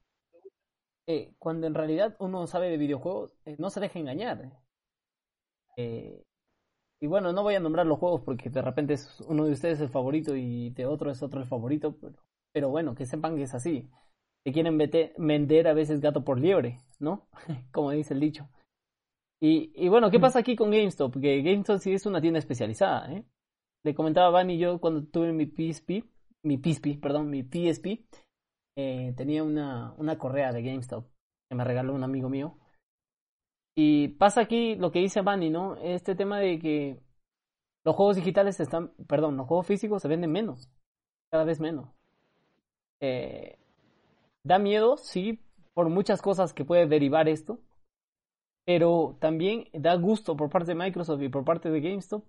[1.06, 4.52] Eh, cuando en realidad uno sabe de videojuegos, eh, no se deja engañar.
[7.00, 9.80] Y bueno, no voy a nombrar los juegos porque de repente es uno de ustedes
[9.80, 12.14] el favorito y de otro es otro el favorito, pero,
[12.52, 13.90] pero bueno, que sepan que es así.
[14.44, 17.28] Que quieren vender a veces gato por liebre, ¿no?
[17.72, 18.48] Como dice el dicho.
[19.40, 21.20] Y, y bueno, ¿qué pasa aquí con GameStop?
[21.20, 23.24] Que GameStop sí es una tienda especializada, ¿eh?
[23.84, 26.04] Le comentaba a Van y yo cuando tuve mi PSP,
[26.42, 28.04] mi PSP, perdón, mi PSP,
[28.76, 31.06] eh, tenía una, una correa de GameStop
[31.48, 32.58] que me regaló un amigo mío.
[33.76, 35.76] Y pasa aquí lo que dice Bunny, ¿no?
[35.76, 37.00] Este tema de que
[37.84, 40.70] los juegos digitales están, perdón, los juegos físicos se venden menos,
[41.30, 41.90] cada vez menos.
[43.00, 43.58] Eh,
[44.44, 45.40] da miedo, sí,
[45.72, 47.58] por muchas cosas que puede derivar esto,
[48.64, 52.24] pero también da gusto por parte de Microsoft y por parte de GameStop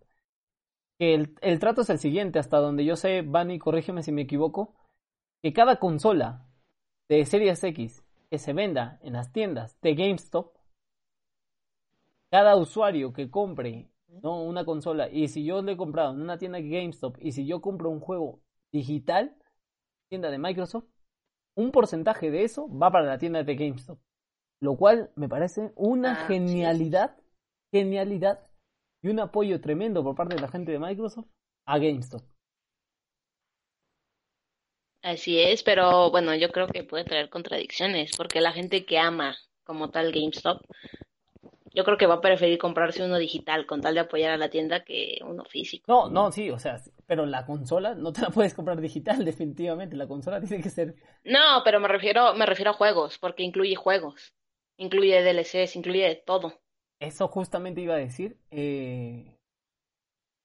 [0.97, 4.21] que el, el trato es el siguiente, hasta donde yo sé, Bunny, corrígeme si me
[4.21, 4.73] equivoco,
[5.41, 6.47] que cada consola
[7.09, 10.55] de Series X que se venda en las tiendas de GameStop,
[12.31, 14.43] cada usuario que compre ¿no?
[14.43, 17.45] una consola, y si yo le he comprado en una tienda de GameStop, y si
[17.45, 18.41] yo compro un juego
[18.71, 19.35] digital,
[20.09, 20.85] tienda de Microsoft,
[21.55, 23.99] un porcentaje de eso va para la tienda de GameStop.
[24.61, 26.57] Lo cual me parece una Ah, sí.
[26.67, 27.17] genialidad,
[27.73, 28.47] genialidad
[29.03, 31.27] y un apoyo tremendo por parte de la gente de Microsoft
[31.67, 32.23] a GameStop.
[35.01, 39.37] Así es, pero bueno, yo creo que puede traer contradicciones, porque la gente que ama
[39.63, 40.61] como tal GameStop,
[41.75, 44.49] yo creo que va a preferir comprarse uno digital con tal de apoyar a la
[44.49, 45.85] tienda que uno físico.
[45.87, 49.95] No, no, sí, o sea, pero la consola no te la puedes comprar digital, definitivamente.
[49.95, 50.95] La consola tiene que ser.
[51.23, 54.33] No, pero me refiero, me refiero a juegos, porque incluye juegos,
[54.77, 56.53] incluye DLCs, incluye todo.
[56.99, 58.37] Eso justamente iba a decir.
[58.51, 59.37] eh,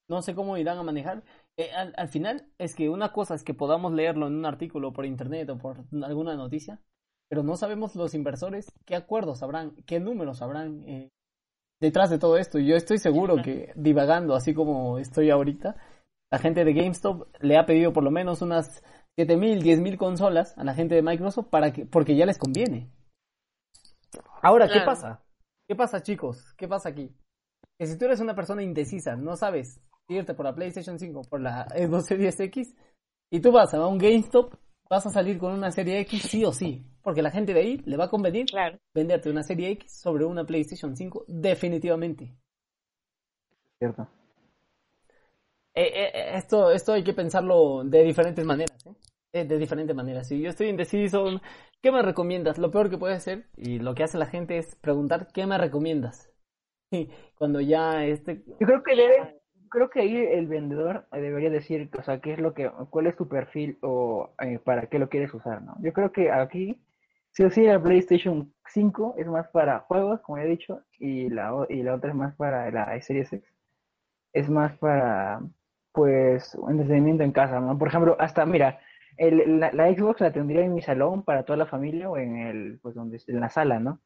[0.09, 1.22] no sé cómo irán a manejar.
[1.57, 4.93] Eh, al, al final, es que una cosa es que podamos leerlo en un artículo
[4.93, 6.81] por internet o por alguna noticia,
[7.28, 11.11] pero no sabemos los inversores qué acuerdos habrán, qué números habrán eh,
[11.81, 12.59] detrás de todo esto.
[12.59, 15.76] Yo estoy seguro que divagando, así como estoy ahorita,
[16.31, 18.83] la gente de GameStop le ha pedido por lo menos unas
[19.18, 22.91] 7.000, 10.000 consolas a la gente de Microsoft para que, porque ya les conviene.
[24.43, 25.22] Ahora, ¿qué pasa?
[25.68, 26.55] ¿Qué pasa, chicos?
[26.57, 27.14] ¿Qué pasa aquí?
[27.78, 31.22] Que si tú eres una persona indecisa, no sabes irte por la PlayStation 5 o
[31.22, 32.74] por la Xbox Series X,
[33.33, 34.55] y tú vas a un GameStop,
[34.91, 37.76] vas a salir con una Serie X sí o sí, porque la gente de ahí
[37.86, 38.78] le va a convenir Claro.
[38.93, 42.34] venderte una Serie X sobre una PlayStation 5 definitivamente.
[43.78, 44.09] ¿Cierto?
[45.74, 48.95] Eh, eh, eh, esto, esto hay que pensarlo de diferentes maneras, ¿eh?
[49.32, 50.26] Eh, de diferentes maneras.
[50.26, 51.24] Si yo estoy indeciso,
[51.80, 52.59] ¿qué me recomiendas?
[52.59, 55.57] Lo peor que puede hacer, y lo que hace la gente es preguntar, ¿qué me
[55.59, 56.26] recomiendas?
[56.93, 58.43] Y cuando ya este...
[58.45, 59.39] Yo creo que debe,
[59.71, 63.16] creo que ahí el vendedor debería decir, o sea, qué es lo que, cuál es
[63.16, 65.77] tu perfil o eh, para qué lo quieres usar, ¿no?
[65.81, 66.81] Yo creo que aquí,
[67.33, 71.31] sí o sí, la PlayStation 5 es más para juegos, como ya he dicho, y
[71.31, 73.49] la, y la otra es más para la Series X.
[74.33, 75.41] Es más para,
[75.93, 77.77] pues, un entretenimiento en casa, ¿no?
[77.79, 78.81] Por ejemplo, hasta, mira,
[79.16, 82.79] el- la, Xbox la tendría en mi salón para toda la familia o en el,
[82.83, 84.01] pues, donde, en la sala, ¿no?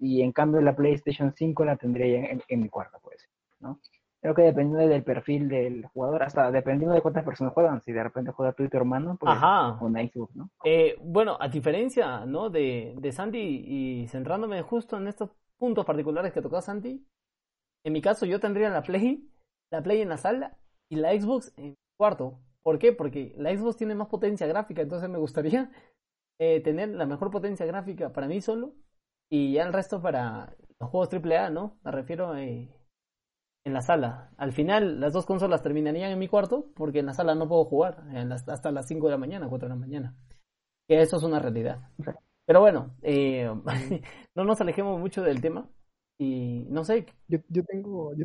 [0.00, 3.28] Y en cambio la PlayStation 5 la tendría en, en mi cuarto, pues,
[3.60, 3.80] ¿no?
[4.28, 8.02] Creo que dependiendo del perfil del jugador, hasta dependiendo de cuántas personas juegan, si de
[8.02, 9.78] repente juega tú y tu hermano, pues Ajá.
[9.80, 10.50] una Xbox, ¿no?
[10.64, 12.50] Eh, bueno, a diferencia, ¿no?
[12.50, 17.08] De, de Santi y centrándome justo en estos puntos particulares que tocó Santi,
[17.86, 19.26] en mi caso yo tendría la Play,
[19.72, 20.58] la Play en la sala
[20.90, 22.38] y la Xbox en cuarto.
[22.62, 22.92] ¿Por qué?
[22.92, 25.70] Porque la Xbox tiene más potencia gráfica, entonces me gustaría
[26.38, 28.74] eh, tener la mejor potencia gráfica para mí solo
[29.30, 31.78] y ya el resto para los juegos AAA, ¿no?
[31.82, 32.77] Me refiero eh,
[33.68, 34.30] en la sala.
[34.36, 37.64] Al final las dos consolas terminarían en mi cuarto porque en la sala no puedo
[37.66, 40.16] jugar en las- hasta las 5 de la mañana, 4 de la mañana.
[40.88, 41.80] Eso es una realidad.
[42.46, 43.48] Pero bueno, eh,
[44.34, 45.68] no nos alejemos mucho del tema
[46.18, 48.24] y no sé, Yo, yo tengo, yo,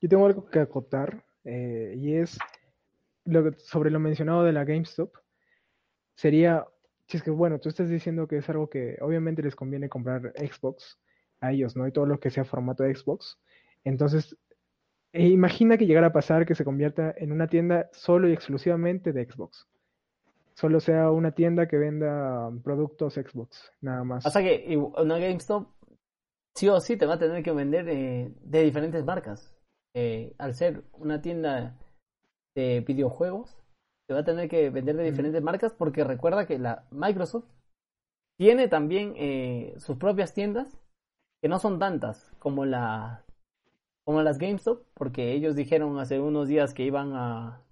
[0.00, 2.38] yo tengo algo que acotar eh, y es
[3.24, 5.12] lo que- sobre lo mencionado de la GameStop.
[6.16, 6.66] Sería,
[7.08, 10.32] si es que bueno, tú estás diciendo que es algo que obviamente les conviene comprar
[10.36, 10.98] Xbox
[11.40, 11.86] a ellos, ¿no?
[11.86, 13.38] Y todo lo que sea formato Xbox.
[13.82, 14.36] Entonces,
[15.14, 19.12] e imagina que llegara a pasar que se convierta en una tienda solo y exclusivamente
[19.12, 19.68] de Xbox.
[20.54, 24.24] Solo sea una tienda que venda productos Xbox, nada más.
[24.24, 25.68] pasa que y una GameStop
[26.56, 29.54] sí o sí te va a tener que vender eh, de diferentes marcas.
[29.94, 31.78] Eh, al ser una tienda
[32.56, 33.56] de videojuegos,
[34.08, 37.46] te va a tener que vender de diferentes marcas porque recuerda que la Microsoft
[38.36, 40.76] tiene también eh, sus propias tiendas,
[41.40, 43.23] que no son tantas como, la,
[44.04, 47.62] como las GameStop, porque ellos dijeron hace unos días que iban a,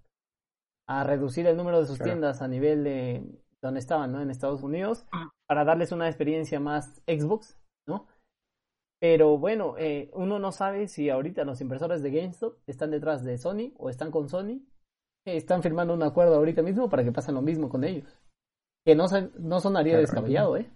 [0.89, 4.21] a reducir el número de sus tiendas a nivel de donde estaban, ¿no?
[4.21, 5.07] En Estados Unidos,
[5.47, 8.09] para darles una experiencia más Xbox, ¿no?
[9.01, 13.39] Pero bueno, eh, uno no sabe si ahorita los inversores de GameStop están detrás de
[13.39, 14.61] Sony o están con Sony.
[15.25, 18.19] están firmando un acuerdo ahorita mismo para que pasen lo mismo con ellos.
[18.85, 19.07] Que no,
[19.39, 20.71] no sonaría descabellado, ¿eh?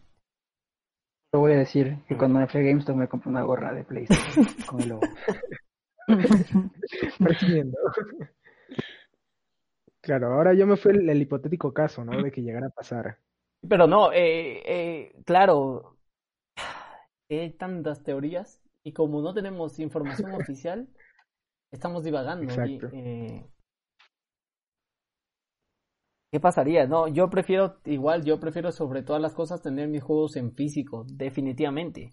[1.33, 3.85] Lo voy a decir que cuando me fui a GameStop me compré una gorra de
[3.85, 5.03] PlayStation con el logo.
[10.01, 12.22] Claro, ahora yo me fui el, hipotético caso, ¿no?
[12.22, 13.18] De que llegara a pasar.
[13.68, 15.97] Pero no, eh, eh, claro,
[17.29, 20.89] hay tantas teorías y como no tenemos información oficial,
[21.72, 22.53] estamos divagando.
[22.62, 23.51] eh,
[26.33, 26.87] ¿Qué pasaría?
[26.87, 31.05] No, yo prefiero, igual, yo prefiero sobre todas las cosas tener mis juegos en físico,
[31.09, 32.12] definitivamente.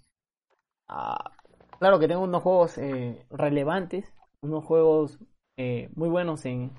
[0.87, 1.31] Ah,
[1.79, 5.19] claro que tengo unos juegos eh, relevantes, unos juegos
[5.57, 6.71] eh, muy buenos en,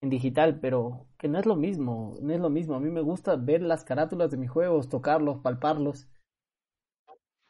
[0.00, 2.74] en digital, pero que no es lo mismo, no es lo mismo.
[2.74, 6.08] A mí me gusta ver las carátulas de mis juegos, tocarlos, palparlos.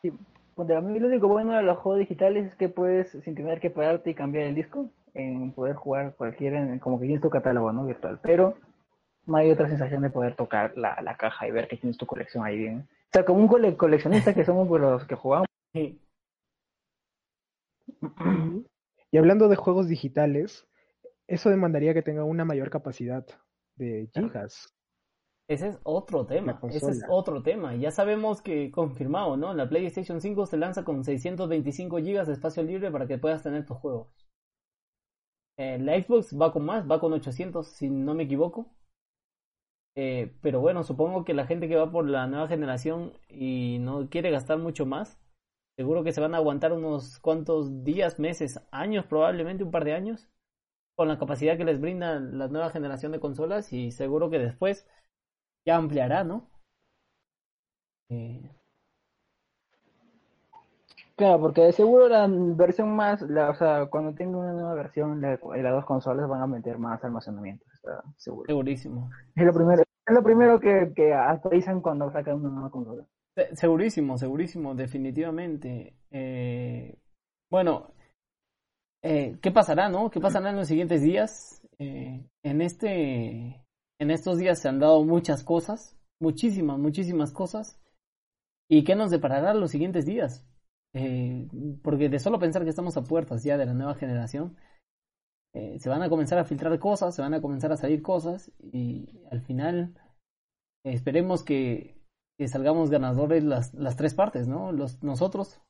[0.03, 0.13] Sí,
[0.59, 3.71] a mí lo único bueno de los juegos digitales es que puedes, sin tener que
[3.71, 7.87] pararte y cambiar el disco, en poder jugar cualquiera, como que tienes tu catálogo, ¿no?
[7.87, 8.19] Virtual.
[8.23, 8.55] Pero
[9.27, 12.07] no hay otra sensación de poder tocar la, la caja y ver que tienes tu
[12.07, 12.89] colección ahí bien.
[13.07, 15.47] O sea, como un coleccionista que somos los que jugamos.
[19.11, 20.67] Y hablando de juegos digitales,
[21.27, 23.27] eso demandaría que tenga una mayor capacidad
[23.77, 24.75] de gigas.
[25.49, 27.75] Ese es otro tema, ese es otro tema.
[27.75, 29.53] Ya sabemos que confirmado, ¿no?
[29.53, 33.67] La PlayStation 5 se lanza con 625 gigas de espacio libre para que puedas tener
[33.67, 34.09] tus juegos.
[35.59, 38.71] Eh, la Xbox va con más, va con 800 si no me equivoco.
[39.95, 44.09] Eh, pero bueno, supongo que la gente que va por la nueva generación y no
[44.09, 45.19] quiere gastar mucho más,
[45.77, 49.95] seguro que se van a aguantar unos cuantos días, meses, años, probablemente un par de
[49.95, 50.29] años,
[50.97, 54.87] con la capacidad que les brinda la nueva generación de consolas y seguro que después
[55.67, 56.51] ya ampliará, ¿no?
[58.11, 58.53] Eh...
[61.17, 65.21] Claro, porque de seguro la versión más, la, o sea, cuando tenga una nueva versión,
[65.23, 68.47] la, las dos consolas van a meter más almacenamiento, está seguro.
[68.47, 69.11] Segurísimo.
[69.35, 73.05] Es lo primero, es lo primero que, que actualizan cuando sacan una nueva consola.
[73.55, 75.95] Segurísimo, segurísimo, definitivamente.
[76.11, 76.99] Eh,
[77.51, 77.93] bueno,
[79.03, 80.11] eh, ¿qué pasará, no?
[80.11, 81.67] ¿Qué pasará en los siguientes días?
[81.79, 83.65] Eh, en este,
[83.99, 87.81] en estos días se han dado muchas cosas, muchísimas, muchísimas cosas.
[88.69, 90.47] ¿Y qué nos deparará los siguientes días?
[90.95, 91.49] Eh,
[91.83, 94.57] porque de solo pensar que estamos a puertas ya de la nueva generación,
[95.55, 98.51] eh, se van a comenzar a filtrar cosas, se van a comenzar a salir cosas
[98.61, 99.95] y al final
[100.85, 102.01] esperemos que,
[102.39, 104.73] que, salgamos ganadores las, las tres partes, ¿no?
[104.73, 105.61] Los, nosotros,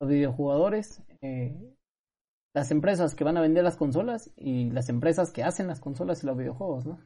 [0.00, 1.74] los videojugadores, eh,
[2.54, 6.22] las empresas que van a vender las consolas y las empresas que hacen las consolas
[6.22, 6.98] y los videojuegos, ¿no?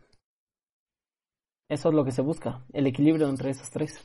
[1.69, 4.01] Eso es lo que se busca, el equilibrio entre esos tres.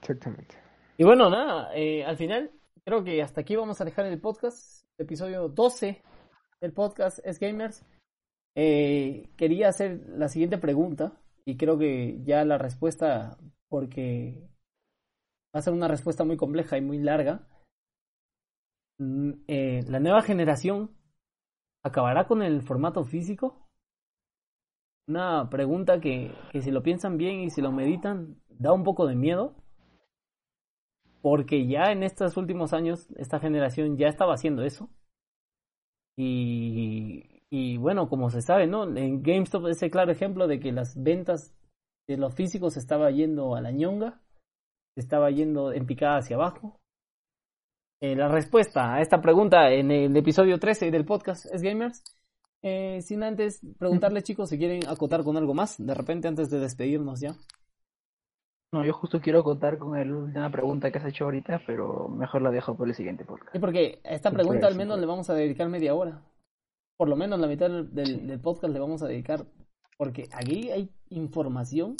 [0.00, 0.54] Exactamente.
[0.96, 2.52] Y bueno, nada, eh, al final
[2.84, 6.02] creo que hasta aquí vamos a dejar el podcast, episodio 12
[6.60, 7.84] del podcast Es Gamers.
[8.54, 13.38] Eh, quería hacer la siguiente pregunta y creo que ya la respuesta,
[13.68, 14.46] porque
[15.54, 17.48] va a ser una respuesta muy compleja y muy larga.
[18.98, 20.94] Mm, eh, ¿La nueva generación
[21.82, 23.66] acabará con el formato físico?
[25.08, 29.06] Una pregunta que, que si lo piensan bien y si lo meditan, da un poco
[29.06, 29.59] de miedo
[31.22, 34.90] porque ya en estos últimos años esta generación ya estaba haciendo eso.
[36.16, 38.84] Y, y bueno, como se sabe, ¿no?
[38.96, 41.54] En GameStop es el claro ejemplo de que las ventas
[42.08, 44.20] de los físicos se estaba yendo a la ñonga,
[44.94, 46.80] se estaba yendo en picada hacia abajo.
[48.02, 52.02] Eh, la respuesta a esta pregunta en el episodio 13 del podcast es Gamers.
[52.62, 56.60] Eh, sin antes preguntarles chicos si quieren acotar con algo más, de repente antes de
[56.60, 57.36] despedirnos ya.
[58.72, 62.42] No, yo justo quiero contar con el última pregunta que has hecho ahorita, pero mejor
[62.42, 63.52] la dejo por el siguiente podcast.
[63.52, 66.22] Sí, porque a esta pregunta al menos le vamos a dedicar media hora.
[66.96, 67.92] Por lo menos la mitad del,
[68.26, 69.44] del, podcast le vamos a dedicar,
[69.96, 71.96] porque aquí hay información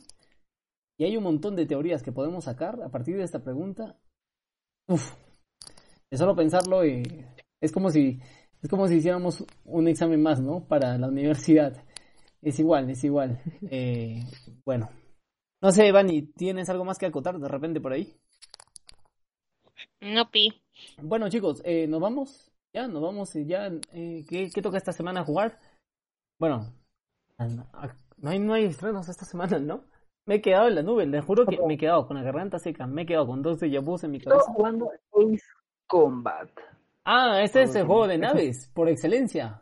[0.97, 3.99] y hay un montón de teorías que podemos sacar a partir de esta pregunta.
[4.87, 5.15] Uf,
[6.11, 7.03] de solo pensarlo y
[7.61, 8.21] es como si
[8.63, 10.61] es como si hiciéramos un examen más, ¿no?
[10.69, 11.83] Para la universidad.
[12.43, 13.41] Es igual, es igual.
[13.71, 14.23] Eh,
[14.65, 14.89] bueno,
[15.61, 18.17] no sé, Vani, ¿tienes algo más que acotar de repente por ahí?
[20.01, 20.63] No, pi.
[21.03, 22.51] Bueno, chicos, eh, nos vamos.
[22.73, 23.35] Ya, nos vamos.
[23.35, 25.59] Ya, eh, ¿qué, ¿qué, toca esta semana jugar?
[26.39, 26.73] Bueno,
[28.19, 29.85] no hay, no hay estrenos esta semana, ¿no?
[30.27, 32.59] Me he quedado en la nube, les juro que me he quedado con la garganta
[32.59, 34.53] seca, me he quedado con dos de Yabus en mi cabeza.
[34.53, 35.45] jugando Ace
[35.87, 36.51] Combat.
[37.05, 39.61] Ah, este es el juego de naves, por excelencia.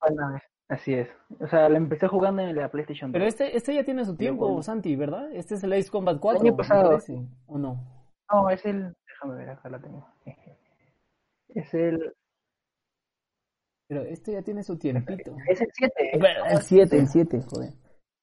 [0.00, 0.38] Bueno,
[0.68, 1.08] Así es.
[1.40, 3.14] O sea, lo empecé jugando en la PlayStation 2.
[3.14, 4.62] Pero este, este ya tiene su tiempo, bueno.
[4.62, 5.32] Santi, ¿verdad?
[5.32, 6.98] Este es el Ace Combat 4, año me pasado.
[7.46, 7.80] ¿o no?
[8.32, 8.94] No, es el...
[9.06, 10.06] Déjame ver, acá la tengo.
[11.54, 12.12] Es el...
[13.88, 15.34] Pero este ya tiene su tiempito.
[15.48, 15.94] Es el 7.
[16.50, 17.70] El 7, el 7, joder.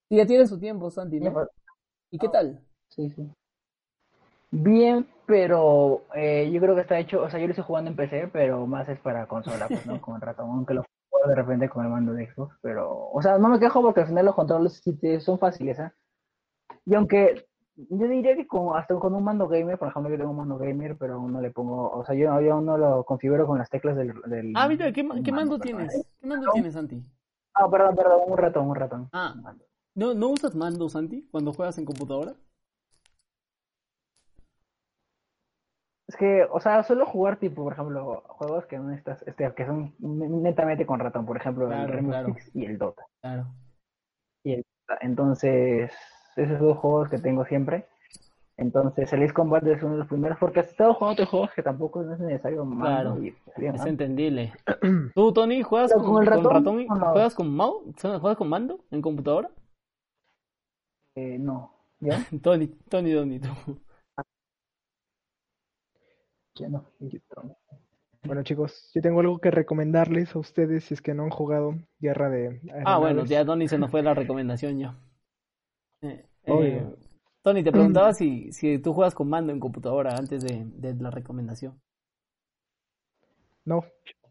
[0.09, 1.47] Sí, ya tiene su tiempo, Santi, ¿no?
[2.11, 2.59] ¿Y qué tal?
[2.89, 3.27] Sí, sí.
[4.51, 7.95] Bien, pero eh, yo creo que está hecho, o sea, yo lo estoy jugando en
[7.95, 9.99] PC, pero más es para consola, pues, ¿no?
[10.01, 10.83] Con el ratón, aunque lo
[11.27, 14.07] de repente con el mando de Xbox, pero, o sea, no me quejo porque al
[14.07, 14.81] final los controles
[15.19, 15.93] son fáciles, ¿ah?
[16.85, 17.45] Y aunque
[17.75, 20.57] yo diría que con, hasta con un mando gamer, por ejemplo, yo tengo un mando
[20.57, 23.57] gamer, pero aún no le pongo, o sea, yo, yo aún no lo configuro con
[23.57, 24.13] las teclas del...
[24.27, 26.05] del Ah, mira, ¿qué, ma- qué mando tienes?
[26.19, 27.03] ¿Qué mando tienes, Santi?
[27.55, 29.09] Ah, perdón, perdón, un ratón, un ratón.
[29.11, 29.35] Ah.
[29.95, 32.33] ¿No, ¿No usas mando, Santi, cuando juegas en computadora?
[36.07, 39.65] Es que, o sea, suelo jugar tipo, por ejemplo, juegos que no necesitas, este, que
[39.65, 42.33] son netamente con ratón, por ejemplo, Claro, el Rainbow claro.
[42.33, 43.05] Six y el Dota.
[43.21, 43.45] Claro.
[44.43, 44.99] Y el Dota.
[45.01, 45.91] Entonces,
[46.35, 47.85] esos dos juegos que tengo siempre.
[48.57, 51.51] Entonces, el Ace Combat es uno de los primeros, porque he estado jugando otros juegos
[51.55, 53.23] que tampoco no es necesario mando Claro.
[53.23, 53.35] y
[53.65, 54.53] Es entendible.
[55.15, 57.81] ¿Tú, Tony, juegas con, con el con ratón, ratón y juegas con mouse?
[58.01, 59.49] ¿Juegas con mando en computadora?
[61.15, 62.17] Eh, no, ¿ya?
[62.43, 63.49] Tony, Tony, Tony, tú.
[66.55, 66.85] Ya no.
[68.23, 71.75] Bueno, chicos, yo tengo algo que recomendarles a ustedes si es que no han jugado
[71.99, 73.29] Guerra de Ah, bueno, Aeronaves.
[73.29, 74.95] ya Tony se nos fue la recomendación ya.
[76.01, 76.95] Eh, eh,
[77.41, 81.11] Tony, te preguntaba si, si tú juegas con mando en computadora antes de, de la
[81.11, 81.81] recomendación.
[83.65, 83.83] No,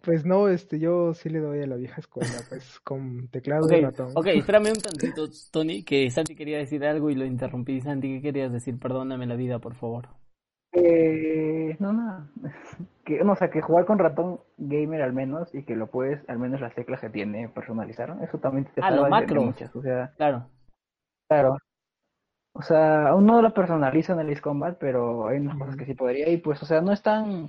[0.03, 3.81] pues no, este, yo sí le doy a la vieja escuela, pues con teclado y
[3.81, 4.12] ratón.
[4.14, 7.81] ok, espérame un tantito, Tony, que Santi quería decir algo y lo interrumpí.
[7.81, 8.79] Santi, ¿qué querías decir?
[8.79, 10.09] Perdóname la vida, por favor.
[10.85, 12.26] Eh, no, nada.
[13.05, 16.20] Que, no, o sea, que jugar con ratón gamer al menos y que lo puedes,
[16.28, 19.45] al menos las teclas que tiene, personalizar, eso también te Ah, los macros.
[19.45, 20.47] muchas, o sea, Claro.
[21.28, 21.59] claro.
[22.55, 25.85] O sea, aún no lo personaliza en el Ace Combat, pero hay unas cosas que
[25.85, 27.47] sí podría y pues, o sea, no es tan,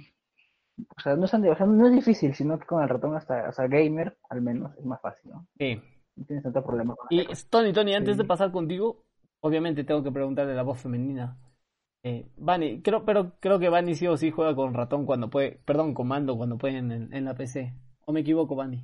[0.98, 3.16] o sea, no es tan, o sea, no es difícil, sino que con el ratón
[3.16, 5.46] hasta, o sea, gamer, al menos, es más fácil, ¿no?
[5.60, 5.80] Sí.
[6.16, 7.28] No tienes tanto problema con Y.
[7.52, 9.04] Tony, Tony, antes de pasar contigo,
[9.42, 11.38] obviamente tengo que preguntarle la voz femenina.
[12.04, 15.60] Eh, Vani, creo, pero creo que Vani sí o sí juega con ratón cuando puede,
[15.66, 17.74] perdón, con mando cuando puede en, el- en la PC.
[18.06, 18.84] ¿O me equivoco, Vani?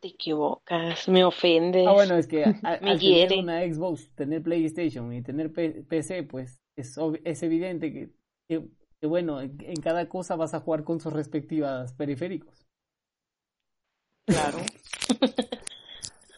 [0.00, 1.86] Te equivocas, me ofendes.
[1.88, 5.52] Ah, bueno, es que a- a- Me al tener una Xbox, tener PlayStation y tener
[5.52, 8.10] P- PC, pues es, es evidente que,
[8.48, 8.68] que-
[9.00, 12.64] que, bueno, en, en cada cosa vas a jugar con sus respectivas periféricos.
[14.26, 14.58] Claro.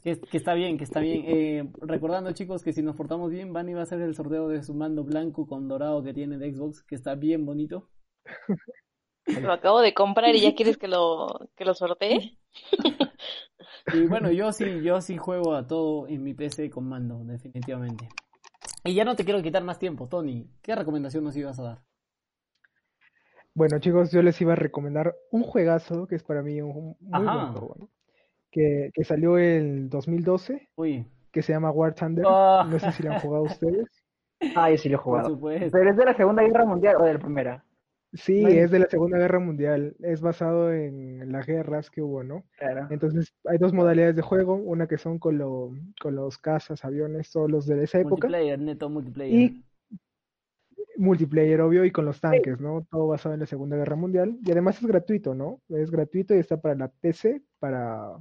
[0.08, 1.24] Que, que está bien, que está bien.
[1.26, 4.62] Eh, recordando, chicos, que si nos portamos bien, Vani va a hacer el sorteo de
[4.62, 7.90] su mando blanco con dorado que tiene de Xbox, que está bien bonito.
[9.26, 12.38] Lo acabo de comprar y ya quieres que lo, que lo sortee.
[13.92, 18.08] Y bueno, yo sí, yo sí juego a todo en mi PC con mando, definitivamente.
[18.84, 20.46] Y ya no te quiero quitar más tiempo, Tony.
[20.60, 21.78] ¿Qué recomendación nos ibas a dar?
[23.54, 27.26] Bueno, chicos, yo les iba a recomendar un juegazo que es para mí un muy
[27.26, 27.34] Ajá.
[27.34, 27.90] buen juego, ¿no?
[28.50, 32.24] Que, que salió en 2012, Uy, que se llama War Thunder.
[32.28, 32.66] Ah.
[32.70, 33.86] No sé si lo han jugado ustedes.
[34.56, 35.28] Ah, yo sí lo he por jugado.
[35.30, 35.68] supuesto.
[35.72, 37.64] Pero es de la Segunda Guerra Mundial o de la Primera.
[38.14, 39.94] Sí, No hay- es de la Segunda Guerra Mundial.
[40.00, 42.44] Es basado en las guerras que hubo, ¿no?
[42.58, 42.86] Claro.
[42.90, 47.30] Entonces, hay dos modalidades de juego, una que son con, lo, con los cazas, aviones,
[47.30, 49.34] todos los de esa época, Multiplayer, neto multiplayer.
[49.34, 49.64] y
[50.96, 52.86] multiplayer, obvio, y con los tanques, ¿no?
[52.90, 54.38] Todo basado en la Segunda Guerra Mundial.
[54.44, 55.60] Y además es gratuito, ¿no?
[55.68, 58.12] Es gratuito y está para la PC, para,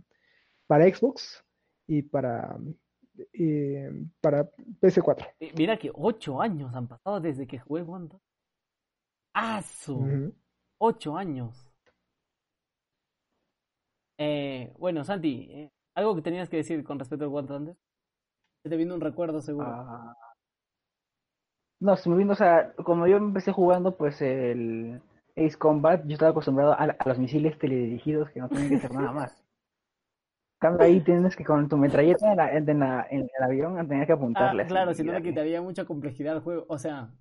[0.68, 1.43] para Xbox
[1.88, 2.57] y para,
[4.22, 4.49] para
[4.82, 5.34] PS4.
[5.39, 8.20] Eh, Mira que ocho años han pasado desde que jugué Wanda.
[9.34, 9.95] ¡Ah, su!
[9.95, 10.34] Ujú.
[10.80, 11.68] Ocho años.
[14.20, 17.76] Eh, bueno, Santi, eh, ¿algo que tenías que decir con respecto al War Thunder?
[18.63, 19.68] Se te vino un recuerdo seguro.
[19.70, 20.15] Ah.
[21.80, 24.99] No, se me vino, o sea, como yo empecé jugando, pues el
[25.36, 28.93] Ace Combat, yo estaba acostumbrado a, a los misiles teledirigidos que no tienen que hacer
[28.93, 29.47] nada más.
[30.60, 33.88] En cambio, ahí tienes que con tu metralleta en, la- en, la- en el avión
[33.88, 34.64] tener que Ah, apuntarle.
[34.64, 36.66] así, claro, si no le quitaría mucha complejidad al juego.
[36.68, 37.12] O sea,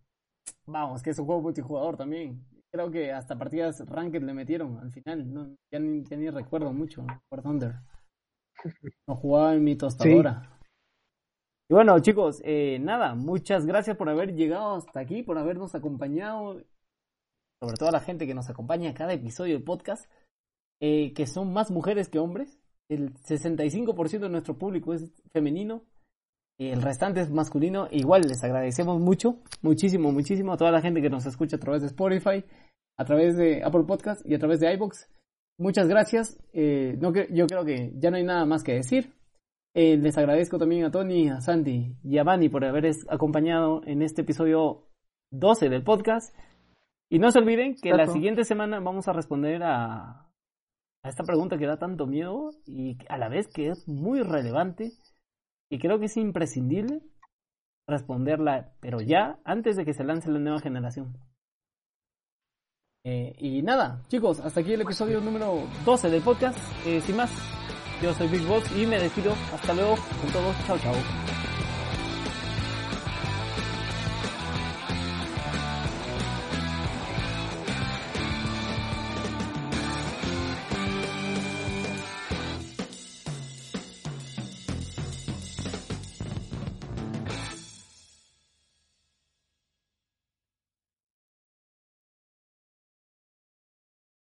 [0.66, 2.43] vamos, que es un juego multijugador también.
[2.72, 5.32] Creo que hasta partidas ranked le metieron al final.
[5.32, 7.74] No, ya, ni, ya ni recuerdo mucho War Thunder.
[9.07, 10.59] No jugaba en mi tostadora.
[11.68, 16.62] Y bueno, chicos, eh, nada, muchas gracias por haber llegado hasta aquí, por habernos acompañado.
[17.62, 20.11] Sobre todo a la gente que nos acompaña a cada episodio del podcast,
[20.80, 22.59] eh, que son más mujeres que hombres.
[22.89, 25.82] El 65% de nuestro público es femenino.
[26.59, 27.89] el restante es masculino.
[27.91, 31.82] Igual les agradecemos mucho, muchísimo, muchísimo a toda la gente que nos escucha a través
[31.82, 32.45] de Spotify,
[32.99, 35.11] a través de Apple Podcast y a través de iBox.
[35.59, 36.39] Muchas gracias.
[36.53, 39.12] Eh, no, yo creo que ya no hay nada más que decir.
[39.74, 44.01] Eh, les agradezco también a Tony, a Sandy y a Vani por haber acompañado en
[44.01, 44.89] este episodio
[45.32, 46.34] 12 del podcast.
[47.11, 50.26] Y no se olviden que la siguiente semana vamos a responder a,
[51.09, 54.92] esta pregunta que da tanto miedo y a la vez que es muy relevante
[55.70, 57.00] y creo que es imprescindible
[57.88, 61.16] responderla, pero ya antes de que se lance la nueva generación.
[63.04, 66.59] Eh, y nada, chicos, hasta aquí el episodio número 12 del podcast.
[66.84, 67.30] Eh, sin más,
[68.02, 69.32] yo soy Big Boss y me despido.
[69.54, 70.57] Hasta luego con todos.
[70.66, 71.55] Chao, chao.